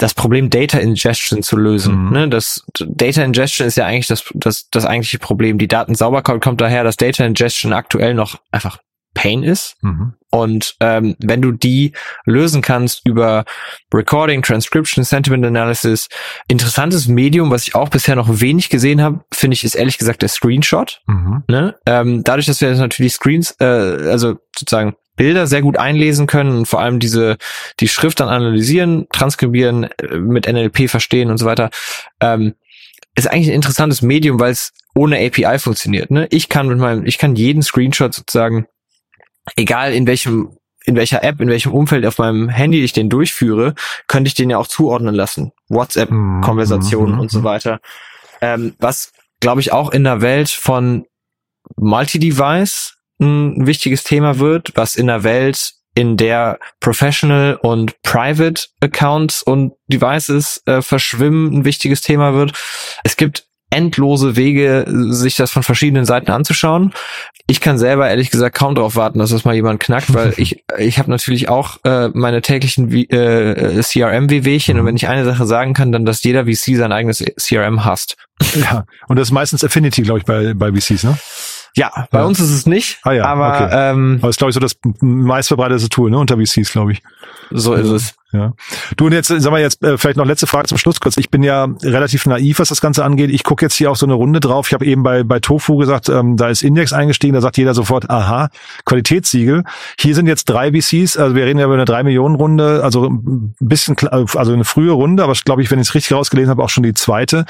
das 0.00 0.14
Problem 0.14 0.48
Data 0.48 0.78
Ingestion 0.78 1.42
zu 1.42 1.56
lösen. 1.56 2.06
Mhm. 2.06 2.10
Ne? 2.10 2.28
Das 2.30 2.64
Data 2.78 3.22
Ingestion 3.22 3.68
ist 3.68 3.76
ja 3.76 3.84
eigentlich 3.84 4.06
das, 4.06 4.24
das, 4.34 4.70
das 4.70 4.86
eigentliche 4.86 5.18
Problem. 5.18 5.58
Die 5.58 5.68
Datensauberkeit 5.68 6.40
kommt 6.40 6.60
daher, 6.60 6.84
dass 6.84 6.96
Data 6.96 7.24
Ingestion 7.24 7.74
aktuell 7.74 8.14
noch 8.14 8.40
einfach 8.50 8.78
Pain 9.14 9.42
ist. 9.42 9.76
Mhm. 9.82 10.14
Und 10.30 10.76
ähm, 10.80 11.16
wenn 11.18 11.42
du 11.42 11.50
die 11.50 11.92
lösen 12.24 12.62
kannst 12.62 13.06
über 13.06 13.44
Recording, 13.92 14.42
Transcription, 14.42 15.02
Sentiment 15.02 15.44
Analysis, 15.44 16.08
interessantes 16.46 17.08
Medium, 17.08 17.50
was 17.50 17.66
ich 17.66 17.74
auch 17.74 17.88
bisher 17.88 18.14
noch 18.14 18.40
wenig 18.40 18.68
gesehen 18.70 19.02
habe, 19.02 19.24
finde 19.32 19.54
ich, 19.54 19.64
ist 19.64 19.74
ehrlich 19.74 19.98
gesagt 19.98 20.22
der 20.22 20.28
Screenshot. 20.28 21.02
Mhm. 21.06 21.42
Ne? 21.48 21.74
Ähm, 21.86 22.22
dadurch, 22.22 22.46
dass 22.46 22.60
wir 22.60 22.68
jetzt 22.68 22.78
natürlich 22.78 23.14
Screens, 23.14 23.56
äh, 23.58 23.64
also 23.64 24.36
sozusagen 24.56 24.94
Bilder 25.16 25.46
sehr 25.46 25.62
gut 25.62 25.76
einlesen 25.76 26.26
können 26.26 26.58
und 26.58 26.66
vor 26.66 26.80
allem 26.80 27.00
diese 27.00 27.36
die 27.80 27.88
Schrift 27.88 28.20
dann 28.20 28.28
analysieren, 28.28 29.06
transkribieren, 29.12 29.84
äh, 29.84 30.16
mit 30.16 30.46
NLP 30.46 30.88
verstehen 30.88 31.30
und 31.30 31.38
so 31.38 31.46
weiter. 31.46 31.70
Ähm, 32.20 32.54
ist 33.16 33.30
eigentlich 33.30 33.48
ein 33.48 33.54
interessantes 33.54 34.00
Medium, 34.00 34.38
weil 34.38 34.52
es 34.52 34.72
ohne 34.94 35.18
API 35.18 35.58
funktioniert. 35.58 36.10
Ne? 36.10 36.26
Ich 36.30 36.48
kann 36.48 36.68
mit 36.68 36.78
meinem, 36.78 37.04
ich 37.04 37.18
kann 37.18 37.34
jeden 37.34 37.62
Screenshot 37.62 38.14
sozusagen 38.14 38.66
egal 39.56 39.92
in 39.92 40.06
welchem 40.06 40.56
in 40.86 40.96
welcher 40.96 41.22
App, 41.22 41.40
in 41.40 41.48
welchem 41.48 41.72
Umfeld 41.72 42.06
auf 42.06 42.18
meinem 42.18 42.48
Handy 42.48 42.82
ich 42.82 42.92
den 42.92 43.10
durchführe, 43.10 43.74
könnte 44.08 44.28
ich 44.28 44.34
den 44.34 44.50
ja 44.50 44.58
auch 44.58 44.66
zuordnen 44.66 45.14
lassen. 45.14 45.52
WhatsApp-Konversationen 45.68 47.16
mhm. 47.16 47.20
und 47.20 47.30
so 47.30 47.40
mhm. 47.40 47.44
weiter. 47.44 47.80
Ähm, 48.40 48.74
was, 48.78 49.12
glaube 49.40 49.60
ich, 49.60 49.72
auch 49.72 49.90
in 49.90 50.04
der 50.04 50.22
Welt 50.22 50.48
von 50.48 51.06
Multi-Device 51.76 52.96
ein 53.20 53.66
wichtiges 53.66 54.02
Thema 54.04 54.38
wird, 54.38 54.72
was 54.74 54.96
in 54.96 55.06
der 55.06 55.22
Welt, 55.22 55.74
in 55.94 56.16
der 56.16 56.58
Professional 56.80 57.56
und 57.56 58.00
Private 58.02 58.68
Accounts 58.80 59.42
und 59.42 59.74
Devices 59.88 60.62
äh, 60.64 60.80
verschwimmen, 60.80 61.52
ein 61.52 61.64
wichtiges 61.64 62.00
Thema 62.00 62.32
wird. 62.32 62.52
Es 63.04 63.16
gibt 63.16 63.49
endlose 63.70 64.36
Wege, 64.36 64.84
sich 64.88 65.36
das 65.36 65.50
von 65.50 65.62
verschiedenen 65.62 66.04
Seiten 66.04 66.30
anzuschauen. 66.30 66.92
Ich 67.46 67.60
kann 67.60 67.78
selber 67.78 68.08
ehrlich 68.08 68.30
gesagt 68.30 68.56
kaum 68.56 68.74
darauf 68.74 68.96
warten, 68.96 69.18
dass 69.18 69.30
das 69.30 69.44
mal 69.44 69.54
jemand 69.54 69.80
knackt, 69.80 70.12
weil 70.12 70.34
ich 70.38 70.64
ich 70.78 70.98
habe 70.98 71.10
natürlich 71.10 71.48
auch 71.48 71.78
äh, 71.84 72.08
meine 72.08 72.42
täglichen 72.42 72.90
äh, 72.92 73.80
CRM-WWchen 73.82 74.78
und 74.78 74.86
wenn 74.86 74.96
ich 74.96 75.08
eine 75.08 75.24
Sache 75.24 75.46
sagen 75.46 75.74
kann, 75.74 75.92
dann, 75.92 76.04
dass 76.04 76.22
jeder 76.22 76.44
VC 76.46 76.76
sein 76.76 76.92
eigenes 76.92 77.24
CRM 77.38 77.84
hasst. 77.84 78.16
Ja, 78.54 78.84
und 79.08 79.16
das 79.18 79.28
ist 79.28 79.32
meistens 79.32 79.62
Affinity, 79.64 80.02
glaube 80.02 80.20
ich, 80.20 80.24
bei, 80.24 80.54
bei 80.54 80.72
VCs, 80.72 81.04
ne? 81.04 81.18
Ja, 81.76 82.06
bei 82.10 82.18
Ja. 82.20 82.24
uns 82.24 82.40
ist 82.40 82.50
es 82.50 82.66
nicht, 82.66 82.98
Ah 83.04 83.12
ja, 83.12 83.24
aber 83.26 83.54
okay. 83.54 83.68
ähm, 83.92 84.18
Aber 84.20 84.30
ist, 84.30 84.38
glaube 84.38 84.50
ich, 84.50 84.54
so 84.54 84.60
das 84.60 84.76
meistverbreitete 85.00 85.88
Tool, 85.88 86.10
ne, 86.10 86.18
unter 86.18 86.36
VCs, 86.38 86.72
glaube 86.72 86.92
ich. 86.92 87.02
so 87.50 87.74
ist 87.74 87.88
es. 87.88 88.14
Ja. 88.32 88.52
Du 88.96 89.06
und 89.06 89.12
jetzt, 89.12 89.28
sag 89.28 89.50
mal 89.50 89.60
jetzt, 89.60 89.82
äh, 89.82 89.98
vielleicht 89.98 90.16
noch 90.16 90.24
letzte 90.24 90.46
Frage 90.46 90.68
zum 90.68 90.78
Schluss 90.78 91.00
kurz. 91.00 91.16
Ich 91.16 91.30
bin 91.30 91.42
ja 91.42 91.66
relativ 91.82 92.26
naiv, 92.26 92.60
was 92.60 92.68
das 92.68 92.80
Ganze 92.80 93.04
angeht. 93.04 93.30
Ich 93.30 93.42
gucke 93.42 93.64
jetzt 93.64 93.74
hier 93.74 93.90
auf 93.90 93.96
so 93.96 94.06
eine 94.06 94.14
Runde 94.14 94.38
drauf. 94.38 94.68
Ich 94.68 94.72
habe 94.74 94.84
eben 94.86 95.02
bei, 95.02 95.24
bei 95.24 95.40
Tofu 95.40 95.76
gesagt, 95.76 96.08
ähm, 96.08 96.36
da 96.36 96.48
ist 96.48 96.62
Index 96.62 96.92
eingestiegen, 96.92 97.34
da 97.34 97.40
sagt 97.40 97.58
jeder 97.58 97.74
sofort, 97.74 98.08
aha, 98.08 98.48
Qualitätssiegel. 98.84 99.64
Hier 99.98 100.14
sind 100.14 100.26
jetzt 100.26 100.44
drei 100.44 100.70
VCs, 100.72 101.16
also 101.16 101.34
wir 101.34 101.44
reden 101.44 101.58
ja 101.58 101.64
über 101.64 101.74
eine 101.74 101.84
drei 101.84 102.02
Millionen 102.02 102.34
Runde, 102.36 102.82
also 102.84 103.06
ein 103.08 103.54
bisschen, 103.60 103.96
kle- 103.96 104.36
also 104.36 104.52
eine 104.52 104.64
frühe 104.64 104.92
Runde, 104.92 105.24
aber 105.24 105.32
glaube 105.44 105.62
ich, 105.62 105.70
wenn 105.70 105.78
ich 105.80 105.88
es 105.88 105.94
richtig 105.94 106.12
rausgelesen 106.16 106.50
habe, 106.50 106.62
auch 106.62 106.70
schon 106.70 106.82
die 106.84 106.94
zweite. 106.94 107.46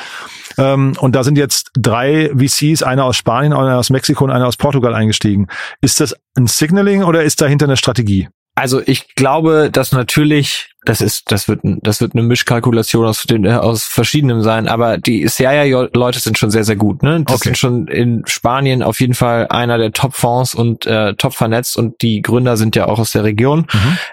Ähm, 0.59 0.95
und 0.99 1.15
da 1.15 1.25
sind 1.25 1.37
jetzt 1.37 1.71
drei 1.75 2.31
VCs, 2.37 2.83
einer 2.83 3.05
aus 3.05 3.17
Spanien, 3.17 3.53
einer 3.53 3.79
aus 3.79 3.91
Mexiko 3.91 4.25
und 4.25 4.31
einer 4.31 4.47
aus 4.47 4.57
Portugal 4.57 4.95
eingestiegen. 4.95 5.47
Ist 5.81 6.01
das 6.01 6.15
ein 6.37 6.47
Signaling 6.47 7.03
oder 7.05 7.23
ist 7.23 7.41
dahinter 7.41 7.67
eine 7.67 7.77
Strategie? 7.77 8.29
Also 8.61 8.83
ich 8.85 9.15
glaube, 9.15 9.71
dass 9.73 9.93
natürlich, 9.93 10.69
das 10.85 11.01
ist, 11.01 11.33
das 11.33 11.49
wird, 11.49 11.61
das 11.63 12.03
wird 12.03 12.13
eine 12.15 12.23
Mischkalkulation 12.23 13.07
aus, 13.07 13.23
den, 13.23 13.47
äh, 13.47 13.53
aus 13.55 13.85
verschiedenem 13.85 14.43
sein, 14.43 14.69
aber 14.69 14.99
die 14.99 15.25
CIA-Leute 15.25 16.19
sind 16.19 16.37
schon 16.37 16.51
sehr, 16.51 16.65
sehr 16.65 16.77
gut. 16.77 17.03
Ne? 17.03 17.23
Das 17.25 17.37
Okay. 17.37 17.45
sind 17.45 17.59
schon 17.59 17.89
in 17.89 18.23
Spanien 18.27 18.83
auf 18.83 19.01
jeden 19.01 19.15
Fall 19.15 19.49
einer 19.49 19.79
der 19.79 19.93
Top-Fonds 19.93 20.55
und 20.55 20.85
äh, 20.85 21.15
top 21.15 21.33
vernetzt 21.33 21.79
und 21.79 22.03
die 22.03 22.21
Gründer 22.21 22.59
sind 22.59 22.77
ja 22.77 22.87
auch 22.87 22.99
aus 22.99 23.13
der 23.13 23.25
Region. 23.25 23.67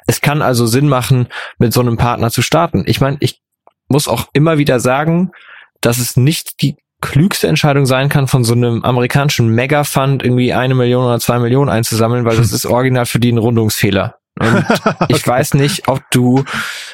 Es 0.05 0.21
kann 0.21 0.41
also 0.41 0.65
Sinn 0.65 0.87
machen, 0.87 1.27
mit 1.57 1.73
so 1.73 1.81
einem 1.81 1.97
Partner 1.97 2.31
zu 2.31 2.41
starten. 2.41 2.85
Ich 2.87 3.01
meine, 3.01 3.17
ich 3.19 3.41
muss 3.89 4.07
auch 4.07 4.27
immer 4.31 4.57
wieder 4.57 4.79
sagen, 4.79 5.31
dass 5.81 5.97
es 5.97 6.15
nicht 6.15 6.61
die 6.61 6.77
klügste 7.01 7.47
Entscheidung 7.47 7.85
sein 7.85 8.07
kann, 8.07 8.27
von 8.27 8.45
so 8.45 8.53
einem 8.53 8.83
amerikanischen 8.83 9.49
Mega-Fund 9.49 10.23
irgendwie 10.23 10.53
eine 10.53 10.73
Million 10.73 11.03
oder 11.03 11.19
zwei 11.19 11.37
Millionen 11.37 11.69
einzusammeln, 11.69 12.23
weil 12.23 12.37
das 12.37 12.53
ist 12.53 12.65
original 12.65 13.05
für 13.05 13.19
die 13.19 13.33
ein 13.33 13.37
Rundungsfehler. 13.37 14.15
Und 14.39 14.65
ich 15.09 15.25
weiß 15.25 15.53
nicht, 15.55 15.87
ob 15.87 16.01
du 16.11 16.43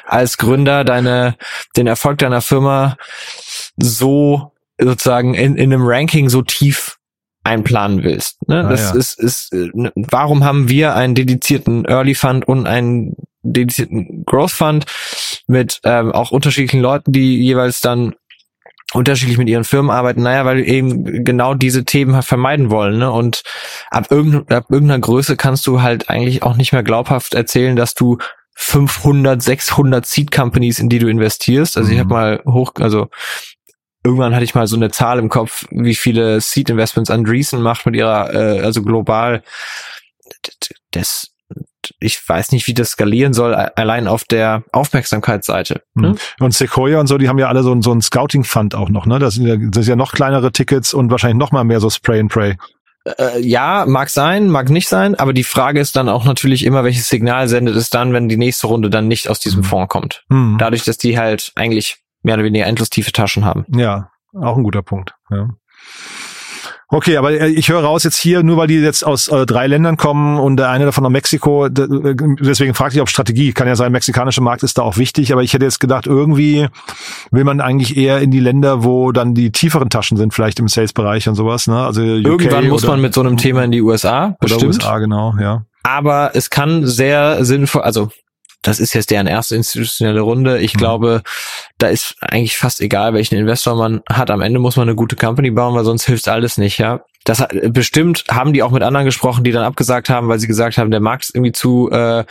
als 0.05 0.37
Gründer 0.37 0.83
deine, 0.83 1.35
den 1.77 1.87
Erfolg 1.87 2.17
deiner 2.19 2.41
Firma 2.41 2.97
so 3.77 4.53
sozusagen 4.79 5.33
in, 5.33 5.55
in 5.55 5.73
einem 5.73 5.85
Ranking 5.85 6.29
so 6.29 6.41
tief 6.41 6.97
einplanen 7.43 8.03
willst. 8.03 8.47
Ne? 8.47 8.65
Ah, 8.65 8.69
das 8.69 8.93
ja. 8.93 8.95
ist, 8.95 9.19
ist, 9.19 9.53
ne, 9.53 9.91
warum 9.95 10.43
haben 10.43 10.69
wir 10.69 10.95
einen 10.95 11.15
dedizierten 11.15 11.85
Early 11.85 12.15
Fund 12.15 12.47
und 12.47 12.67
einen 12.67 13.15
dedizierten 13.43 14.23
Growth 14.25 14.51
Fund 14.51 14.85
mit 15.47 15.81
ähm, 15.83 16.11
auch 16.11 16.31
unterschiedlichen 16.31 16.81
Leuten, 16.81 17.11
die 17.11 17.41
jeweils 17.43 17.81
dann 17.81 18.15
unterschiedlich 18.93 19.37
mit 19.37 19.49
ihren 19.49 19.63
Firmen 19.63 19.91
arbeiten, 19.91 20.21
naja, 20.23 20.45
weil 20.45 20.57
wir 20.57 20.67
eben 20.67 21.23
genau 21.23 21.53
diese 21.53 21.83
Themen 21.85 22.15
halt 22.15 22.25
vermeiden 22.25 22.69
wollen. 22.69 22.97
Ne? 22.99 23.11
Und 23.11 23.43
ab, 23.89 24.07
irgend, 24.09 24.51
ab 24.51 24.65
irgendeiner 24.69 24.99
Größe 24.99 25.35
kannst 25.37 25.65
du 25.67 25.81
halt 25.81 26.09
eigentlich 26.09 26.43
auch 26.43 26.55
nicht 26.55 26.73
mehr 26.73 26.83
glaubhaft 26.83 27.33
erzählen, 27.33 27.75
dass 27.75 27.93
du 27.93 28.17
500, 28.55 29.41
600 29.41 30.05
Seed 30.05 30.31
Companies, 30.31 30.79
in 30.79 30.89
die 30.89 30.99
du 30.99 31.07
investierst. 31.07 31.75
Also 31.77 31.89
ich 31.89 31.95
Mhm. 31.95 31.99
habe 32.01 32.09
mal 32.13 32.41
hoch, 32.45 32.73
also 32.79 33.07
irgendwann 34.03 34.35
hatte 34.35 34.43
ich 34.43 34.53
mal 34.53 34.67
so 34.67 34.75
eine 34.75 34.91
Zahl 34.91 35.17
im 35.17 35.29
Kopf, 35.29 35.65
wie 35.71 35.95
viele 35.95 36.39
Seed 36.41 36.69
Investments 36.69 37.09
Andreessen 37.09 37.61
macht 37.61 37.85
mit 37.85 37.95
ihrer, 37.95 38.33
äh, 38.33 38.59
also 38.61 38.83
global. 38.83 39.43
Das, 40.91 41.32
ich 41.99 42.21
weiß 42.27 42.51
nicht, 42.51 42.67
wie 42.67 42.73
das 42.73 42.91
skalieren 42.91 43.33
soll, 43.33 43.53
allein 43.53 44.07
auf 44.07 44.23
der 44.23 44.63
Aufmerksamkeitsseite. 44.71 45.81
Ne? 45.95 46.09
Mhm. 46.09 46.17
Und 46.39 46.53
Sequoia 46.53 46.99
und 46.99 47.07
so, 47.07 47.17
die 47.17 47.29
haben 47.29 47.39
ja 47.39 47.47
alle 47.47 47.63
so, 47.63 47.79
so 47.81 47.91
ein 47.93 48.01
Scouting-Fund 48.01 48.75
auch 48.75 48.89
noch, 48.89 49.05
ne? 49.05 49.19
Das 49.19 49.35
sind, 49.35 49.47
ja, 49.47 49.55
das 49.57 49.85
sind 49.85 49.89
ja 49.91 49.95
noch 49.95 50.13
kleinere 50.13 50.51
Tickets 50.51 50.93
und 50.93 51.11
wahrscheinlich 51.11 51.37
noch 51.39 51.51
mal 51.51 51.63
mehr 51.63 51.79
so 51.79 51.89
Spray 51.89 52.19
and 52.19 52.31
Pray. 52.31 52.55
Äh, 53.05 53.41
ja, 53.41 53.85
mag 53.85 54.09
sein, 54.09 54.47
mag 54.47 54.69
nicht 54.69 54.87
sein, 54.87 55.15
aber 55.15 55.33
die 55.33 55.43
Frage 55.43 55.81
ist 55.81 55.95
dann 55.97 56.07
auch 56.07 56.23
natürlich 56.23 56.63
immer, 56.63 56.85
welches 56.85 57.09
Signal 57.09 57.49
sendet 57.49 57.75
es 57.75 57.89
dann, 57.89 58.13
wenn 58.13 58.29
die 58.29 58.37
nächste 58.37 58.67
Runde 58.67 58.89
dann 58.89 59.09
nicht 59.09 59.27
aus 59.29 59.39
diesem 59.39 59.59
Mhm. 59.59 59.65
Fonds 59.65 59.89
kommt. 59.89 60.23
Mhm. 60.29 60.57
Dadurch, 60.57 60.85
dass 60.85 60.97
die 60.97 61.17
halt 61.19 61.51
eigentlich 61.55 61.97
mehr 62.21 62.35
oder 62.35 62.45
weniger 62.45 62.65
endlos 62.65 62.89
tiefe 62.89 63.11
Taschen 63.11 63.43
haben. 63.43 63.65
Ja, 63.75 64.09
auch 64.33 64.55
ein 64.55 64.63
guter 64.63 64.83
Punkt. 64.83 65.13
Ja. 65.29 65.49
Okay, 66.93 67.17
aber 67.17 67.31
äh, 67.31 67.47
ich 67.49 67.69
höre 67.69 67.81
raus 67.81 68.03
jetzt 68.03 68.17
hier, 68.17 68.43
nur 68.43 68.57
weil 68.57 68.67
die 68.67 68.75
jetzt 68.75 69.03
aus 69.03 69.27
äh, 69.27 69.47
drei 69.47 69.65
Ländern 69.65 69.97
kommen 69.97 70.37
und 70.37 70.57
der 70.57 70.69
eine 70.69 70.85
davon 70.85 71.03
aus 71.05 71.11
Mexiko, 71.11 71.65
äh, 71.65 71.71
deswegen 71.71 72.75
fragte 72.75 72.97
ich, 72.97 73.01
ob 73.01 73.09
Strategie, 73.09 73.51
kann 73.51 73.67
ja 73.67 73.75
sein, 73.75 73.91
mexikanischer 73.91 74.41
Markt 74.41 74.61
ist 74.61 74.77
da 74.77 74.83
auch 74.83 74.97
wichtig, 74.97 75.33
aber 75.33 75.41
ich 75.41 75.53
hätte 75.53 75.65
jetzt 75.65 75.79
gedacht, 75.79 76.05
irgendwie 76.05 76.67
will 77.31 77.45
man 77.45 77.61
eigentlich 77.61 77.97
eher 77.97 78.19
in 78.19 78.29
die 78.29 78.39
Länder, 78.39 78.83
wo 78.83 79.11
dann 79.11 79.33
die 79.33 79.51
tieferen 79.51 79.89
Taschen 79.89 80.17
sind, 80.17 80.35
vielleicht 80.35 80.59
im 80.59 80.67
Sales-Bereich 80.67 81.27
und 81.27 81.33
sowas, 81.33 81.65
ne? 81.65 81.83
Also 81.83 82.01
UK 82.01 82.25
Irgendwann 82.25 82.67
muss 82.67 82.83
oder, 82.83 82.93
man 82.93 83.01
mit 83.01 83.15
so 83.15 83.21
einem 83.21 83.37
Thema 83.37 83.63
in 83.63 83.71
die 83.71 83.81
USA, 83.81 84.25
oder 84.25 84.35
bestimmt. 84.39 84.75
USA, 84.75 84.99
genau, 84.99 85.33
ja. 85.39 85.65
Aber 85.81 86.31
es 86.35 86.51
kann 86.51 86.85
sehr 86.85 87.43
sinnvoll, 87.43 87.81
also 87.81 88.09
das 88.63 88.79
ist 88.79 88.93
jetzt 88.93 89.11
deren 89.11 89.27
erste 89.27 89.55
institutionelle 89.55 90.21
Runde. 90.21 90.59
Ich 90.59 90.73
Mhm. 90.73 90.77
glaube, 90.79 91.21
da 91.77 91.87
ist 91.87 92.15
eigentlich 92.21 92.57
fast 92.57 92.81
egal, 92.81 93.13
welchen 93.13 93.35
Investor 93.35 93.75
man 93.75 94.01
hat. 94.09 94.31
Am 94.31 94.41
Ende 94.41 94.59
muss 94.59 94.75
man 94.77 94.87
eine 94.87 94.95
gute 94.95 95.15
Company 95.15 95.51
bauen, 95.51 95.75
weil 95.75 95.85
sonst 95.85 96.05
hilft 96.05 96.27
alles 96.27 96.57
nicht, 96.57 96.79
ja. 96.79 97.01
Das 97.25 97.39
hat, 97.39 97.53
bestimmt 97.71 98.25
haben 98.29 98.51
die 98.51 98.63
auch 98.63 98.71
mit 98.71 98.83
anderen 98.83 99.05
gesprochen, 99.05 99.43
die 99.45 99.51
dann 99.51 99.63
abgesagt 99.63 100.09
haben, 100.09 100.27
weil 100.27 100.39
sie 100.39 100.47
gesagt 100.47 100.77
haben, 100.77 100.91
der 100.91 100.99
Markt 100.99 101.23
ist 101.23 101.35
irgendwie 101.35 101.53
zu, 101.53 101.89
äh, 101.91 102.25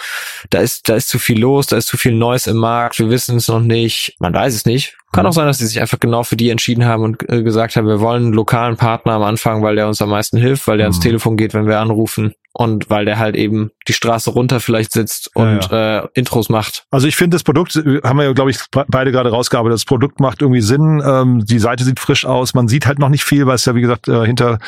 da 0.51 0.59
ist, 0.59 0.89
da 0.89 0.97
ist 0.97 1.09
zu 1.09 1.19
viel 1.19 1.39
los, 1.41 1.67
da 1.69 1.77
ist 1.79 1.87
zu 1.87 1.97
viel 1.97 2.13
Neues 2.13 2.47
im 2.47 2.57
Markt, 2.59 2.99
wir 2.99 3.09
wissen 3.09 3.37
es 3.37 3.49
noch 3.49 3.61
nicht, 3.61 4.17
man 4.19 4.35
weiß 4.35 4.55
es 4.55 4.67
nicht. 4.67 4.97
Kann 5.13 5.27
auch 5.27 5.33
sein, 5.33 5.47
dass 5.47 5.59
sie 5.59 5.67
sich 5.67 5.81
einfach 5.81 6.01
genau 6.01 6.23
für 6.23 6.37
die 6.37 6.51
entschieden 6.51 6.85
haben 6.87 7.03
und 7.05 7.29
äh, 7.29 7.43
gesagt 7.43 7.77
haben, 7.77 7.87
wir 7.87 8.01
wollen 8.01 8.25
einen 8.25 8.33
lokalen 8.33 8.77
Partner 8.77 9.13
am 9.13 9.23
Anfang, 9.23 9.63
weil 9.63 9.77
der 9.77 9.87
uns 9.87 10.01
am 10.03 10.09
meisten 10.11 10.39
hilft, 10.39 10.67
weil 10.67 10.79
der 10.79 10.87
ans 10.87 10.99
Mhm. 10.99 11.03
Telefon 11.03 11.37
geht, 11.37 11.55
wenn 11.55 11.67
wir 11.67 11.81
anrufen 11.81 12.35
und 12.55 12.91
weil 12.91 13.07
der 13.07 13.19
halt 13.19 13.35
eben 13.35 13.71
die 13.89 13.95
Straße 13.95 14.31
runter 14.31 14.61
vielleicht 14.61 14.93
sitzt 14.93 15.31
Ja, 15.35 15.43
und 15.43 15.73
Äh, 15.73 16.03
Intros 16.15 16.49
macht. 16.51 16.85
Also 16.91 17.07
ich 17.07 17.17
finde 17.17 17.35
das 17.35 17.43
Produkt, 17.45 17.77
äh, 17.77 18.01
haben 18.05 18.19
wir 18.19 18.25
ja, 18.25 18.33
glaube 18.33 18.51
ich, 18.51 18.59
beide 18.89 19.11
gerade 19.13 19.31
rausgearbeitet, 19.31 19.75
das 19.75 19.85
Produkt 19.87 20.21
macht 20.21 20.43
irgendwie 20.43 20.61
Sinn, 20.61 21.03
ähm, 21.05 21.45
die 21.45 21.59
Seite 21.59 21.85
sieht 21.85 21.99
frisch 21.99 22.25
aus, 22.27 22.53
man 22.55 22.69
sieht 22.69 22.87
halt 22.87 22.99
noch 22.99 23.09
nicht 23.09 23.25
viel, 23.25 23.47
weil 23.47 23.55
es 23.55 23.65
ja, 23.65 23.75
wie 23.75 23.81
gesagt, 23.81 24.07
äh, 24.09 24.27
hinter, 24.27 24.59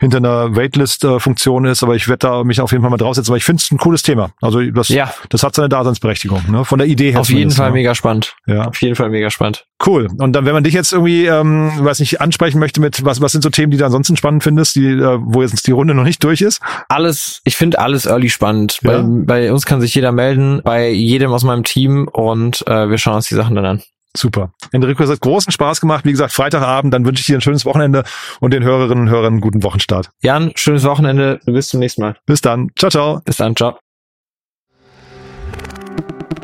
hinter 0.00 0.16
einer 0.18 0.56
Waitlist-Funktion 0.56 1.64
ist, 1.66 1.82
aber 1.82 1.94
ich 1.94 2.08
werde 2.08 2.26
da 2.26 2.44
mich 2.44 2.60
auf 2.60 2.72
jeden 2.72 2.82
Fall 2.82 2.90
mal 2.90 2.96
draufsetzen, 2.96 3.30
weil 3.32 3.38
ich 3.38 3.44
finde 3.44 3.60
es 3.62 3.70
ein 3.70 3.78
cooles 3.78 4.02
Thema. 4.02 4.30
Also 4.40 4.60
das, 4.70 4.88
Ja, 4.88 5.12
das 5.28 5.42
hat 5.42 5.54
seine 5.54 5.68
Daseinsberechtigung, 5.68 6.42
ne? 6.50 6.64
von 6.64 6.78
der 6.78 6.88
Idee 6.88 7.12
her. 7.12 7.20
auf 7.20 7.30
jeden 7.30 7.50
Fall 7.50 7.68
ne? 7.68 7.74
mega 7.74 7.94
spannend. 7.94 8.36
Ja, 8.46 8.64
Auf 8.66 8.80
jeden 8.82 8.96
Fall 8.96 9.10
mega 9.10 9.30
spannend. 9.30 9.64
Cool. 9.88 10.08
Und 10.18 10.32
dann, 10.34 10.44
wenn 10.44 10.52
man 10.52 10.64
dich 10.64 10.74
jetzt 10.74 10.92
irgendwie, 10.92 11.26
ähm, 11.26 11.72
weiß 11.78 12.00
nicht, 12.00 12.20
ansprechen 12.20 12.58
möchte 12.58 12.80
mit, 12.80 13.04
was, 13.04 13.20
was 13.20 13.32
sind 13.32 13.42
so 13.42 13.50
Themen, 13.50 13.70
die 13.70 13.78
du 13.78 13.84
ansonsten 13.84 14.16
spannend 14.16 14.42
findest, 14.42 14.76
die, 14.76 14.86
äh, 14.86 15.18
wo 15.20 15.42
jetzt 15.42 15.66
die 15.66 15.72
Runde 15.72 15.94
noch 15.94 16.04
nicht 16.04 16.22
durch 16.22 16.40
ist? 16.40 16.60
Alles, 16.88 17.40
ich 17.44 17.56
finde 17.56 17.78
alles 17.78 18.06
early 18.06 18.28
spannend. 18.28 18.78
Ja. 18.82 19.02
Bei, 19.02 19.24
bei 19.24 19.52
uns 19.52 19.66
kann 19.66 19.80
sich 19.80 19.94
jeder 19.94 20.12
melden, 20.12 20.60
bei 20.62 20.90
jedem 20.90 21.32
aus 21.32 21.42
meinem 21.42 21.64
Team 21.64 22.08
und 22.12 22.66
äh, 22.68 22.90
wir 22.90 22.98
schauen 22.98 23.16
uns 23.16 23.28
die 23.28 23.34
Sachen 23.34 23.56
dann 23.56 23.64
an. 23.64 23.82
Super. 24.16 24.52
Enrico, 24.72 25.02
es 25.02 25.10
hat 25.10 25.20
großen 25.20 25.52
Spaß 25.52 25.80
gemacht. 25.80 26.04
Wie 26.04 26.10
gesagt, 26.10 26.32
Freitagabend, 26.32 26.92
dann 26.92 27.04
wünsche 27.04 27.20
ich 27.20 27.26
dir 27.26 27.36
ein 27.36 27.40
schönes 27.40 27.64
Wochenende 27.64 28.04
und 28.40 28.52
den 28.52 28.64
Hörerinnen 28.64 29.04
und 29.04 29.10
Hörern 29.10 29.34
einen 29.34 29.40
guten 29.40 29.62
Wochenstart. 29.62 30.10
Jan, 30.22 30.52
schönes 30.56 30.84
Wochenende. 30.84 31.40
Bis 31.44 31.68
zum 31.68 31.80
nächsten 31.80 32.02
Mal. 32.02 32.16
Bis 32.26 32.40
dann. 32.40 32.70
Ciao, 32.76 32.90
ciao. 32.90 33.20
Bis 33.24 33.36
dann. 33.36 33.54
Ciao. 33.54 33.78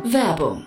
Werbung. 0.05 0.67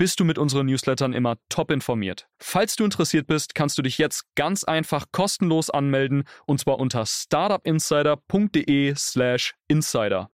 bist 0.00 0.18
du 0.18 0.24
mit 0.24 0.38
unseren 0.38 0.64
Newslettern 0.64 1.12
immer 1.12 1.36
top 1.50 1.70
informiert. 1.70 2.26
Falls 2.38 2.74
du 2.74 2.86
interessiert 2.86 3.26
bist, 3.26 3.54
kannst 3.54 3.76
du 3.76 3.82
dich 3.82 3.98
jetzt 3.98 4.24
ganz 4.34 4.64
einfach 4.64 5.04
kostenlos 5.12 5.68
anmelden 5.68 6.24
und 6.46 6.58
zwar 6.58 6.78
unter 6.78 7.04
startupinsider.de/slash 7.04 9.56
insider. 9.68 10.30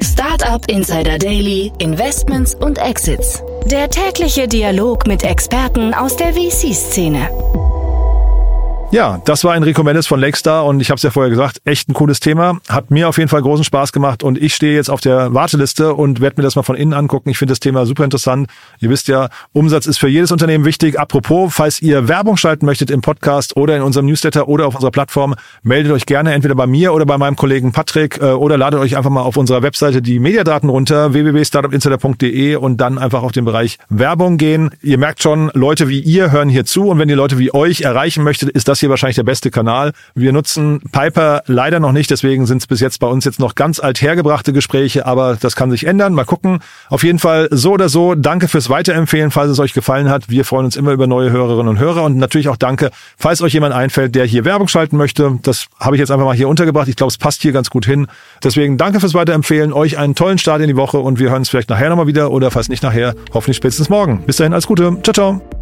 Startup 0.00 0.64
Insider 0.70 1.18
Daily, 1.18 1.72
Investments 1.80 2.54
und 2.54 2.78
Exits. 2.78 3.42
Der 3.66 3.90
tägliche 3.90 4.46
Dialog 4.46 5.08
mit 5.08 5.24
Experten 5.24 5.94
aus 5.94 6.14
der 6.14 6.34
VC-Szene. 6.34 7.28
Ja, 8.92 9.22
das 9.24 9.42
war 9.42 9.56
Enrico 9.56 9.82
Mendes 9.82 10.06
von 10.06 10.20
Lakestar 10.20 10.66
und 10.66 10.80
ich 10.80 10.90
habe 10.90 10.96
es 10.96 11.02
ja 11.02 11.10
vorher 11.10 11.30
gesagt, 11.30 11.62
echt 11.64 11.88
ein 11.88 11.94
cooles 11.94 12.20
Thema. 12.20 12.58
Hat 12.68 12.90
mir 12.90 13.08
auf 13.08 13.16
jeden 13.16 13.30
Fall 13.30 13.40
großen 13.40 13.64
Spaß 13.64 13.90
gemacht 13.90 14.22
und 14.22 14.36
ich 14.36 14.54
stehe 14.54 14.74
jetzt 14.74 14.90
auf 14.90 15.00
der 15.00 15.32
Warteliste 15.32 15.94
und 15.94 16.20
werde 16.20 16.36
mir 16.36 16.42
das 16.42 16.56
mal 16.56 16.62
von 16.62 16.76
innen 16.76 16.92
angucken. 16.92 17.30
Ich 17.30 17.38
finde 17.38 17.52
das 17.52 17.60
Thema 17.60 17.86
super 17.86 18.04
interessant. 18.04 18.50
Ihr 18.80 18.90
wisst 18.90 19.08
ja, 19.08 19.30
Umsatz 19.54 19.86
ist 19.86 19.96
für 19.96 20.08
jedes 20.08 20.30
Unternehmen 20.30 20.66
wichtig. 20.66 21.00
Apropos, 21.00 21.54
falls 21.54 21.80
ihr 21.80 22.06
Werbung 22.06 22.36
schalten 22.36 22.66
möchtet 22.66 22.90
im 22.90 23.00
Podcast 23.00 23.56
oder 23.56 23.74
in 23.74 23.80
unserem 23.80 24.04
Newsletter 24.04 24.46
oder 24.46 24.66
auf 24.66 24.74
unserer 24.74 24.90
Plattform, 24.90 25.36
meldet 25.62 25.90
euch 25.90 26.04
gerne 26.04 26.34
entweder 26.34 26.54
bei 26.54 26.66
mir 26.66 26.92
oder 26.92 27.06
bei 27.06 27.16
meinem 27.16 27.36
Kollegen 27.36 27.72
Patrick 27.72 28.20
äh, 28.20 28.32
oder 28.32 28.58
ladet 28.58 28.78
euch 28.78 28.98
einfach 28.98 29.08
mal 29.08 29.22
auf 29.22 29.38
unserer 29.38 29.62
Webseite 29.62 30.02
die 30.02 30.18
Mediadaten 30.18 30.68
runter, 30.68 31.14
www.startupinsider.de 31.14 32.56
und 32.56 32.76
dann 32.76 32.98
einfach 32.98 33.22
auf 33.22 33.32
den 33.32 33.46
Bereich 33.46 33.78
Werbung 33.88 34.36
gehen. 34.36 34.68
Ihr 34.82 34.98
merkt 34.98 35.22
schon, 35.22 35.50
Leute 35.54 35.88
wie 35.88 36.00
ihr 36.00 36.30
hören 36.30 36.50
hier 36.50 36.66
zu 36.66 36.88
und 36.88 36.98
wenn 36.98 37.08
ihr 37.08 37.16
Leute 37.16 37.38
wie 37.38 37.54
euch 37.54 37.80
erreichen 37.80 38.22
möchtet, 38.22 38.50
ist 38.50 38.68
das 38.68 38.81
hier 38.82 38.90
wahrscheinlich 38.90 39.16
der 39.16 39.22
beste 39.22 39.50
Kanal. 39.50 39.92
Wir 40.14 40.32
nutzen 40.32 40.80
Piper 40.92 41.42
leider 41.46 41.80
noch 41.80 41.92
nicht, 41.92 42.10
deswegen 42.10 42.44
sind 42.46 42.58
es 42.58 42.66
bis 42.66 42.80
jetzt 42.80 43.00
bei 43.00 43.06
uns 43.06 43.24
jetzt 43.24 43.40
noch 43.40 43.54
ganz 43.54 43.80
althergebrachte 43.80 44.52
Gespräche, 44.52 45.06
aber 45.06 45.36
das 45.40 45.56
kann 45.56 45.70
sich 45.70 45.86
ändern. 45.86 46.12
Mal 46.12 46.24
gucken. 46.24 46.60
Auf 46.90 47.02
jeden 47.02 47.18
Fall 47.18 47.48
so 47.50 47.72
oder 47.72 47.88
so, 47.88 48.14
danke 48.14 48.48
fürs 48.48 48.68
Weiterempfehlen, 48.68 49.30
falls 49.30 49.50
es 49.50 49.58
euch 49.58 49.72
gefallen 49.72 50.10
hat. 50.10 50.28
Wir 50.28 50.44
freuen 50.44 50.66
uns 50.66 50.76
immer 50.76 50.92
über 50.92 51.06
neue 51.06 51.30
Hörerinnen 51.30 51.68
und 51.68 51.78
Hörer 51.78 52.02
und 52.02 52.18
natürlich 52.18 52.48
auch 52.48 52.56
danke, 52.56 52.90
falls 53.16 53.40
euch 53.40 53.54
jemand 53.54 53.74
einfällt, 53.74 54.14
der 54.14 54.26
hier 54.26 54.44
Werbung 54.44 54.68
schalten 54.68 54.96
möchte. 54.96 55.38
Das 55.42 55.66
habe 55.80 55.96
ich 55.96 56.00
jetzt 56.00 56.10
einfach 56.10 56.26
mal 56.26 56.36
hier 56.36 56.48
untergebracht. 56.48 56.88
Ich 56.88 56.96
glaube, 56.96 57.10
es 57.10 57.18
passt 57.18 57.42
hier 57.42 57.52
ganz 57.52 57.70
gut 57.70 57.86
hin. 57.86 58.06
Deswegen 58.44 58.76
danke 58.76 59.00
fürs 59.00 59.14
Weiterempfehlen, 59.14 59.72
euch 59.72 59.98
einen 59.98 60.14
tollen 60.14 60.38
Start 60.38 60.60
in 60.60 60.68
die 60.68 60.76
Woche 60.76 60.98
und 60.98 61.18
wir 61.18 61.30
hören 61.30 61.40
uns 61.40 61.48
vielleicht 61.48 61.70
nachher 61.70 61.88
nochmal 61.88 62.06
wieder 62.06 62.30
oder 62.30 62.50
falls 62.50 62.68
nicht 62.68 62.82
nachher, 62.82 63.14
hoffentlich 63.32 63.56
spätestens 63.56 63.88
morgen. 63.88 64.24
Bis 64.26 64.36
dahin, 64.36 64.52
alles 64.52 64.66
Gute. 64.66 64.96
Ciao, 65.02 65.12
ciao. 65.12 65.61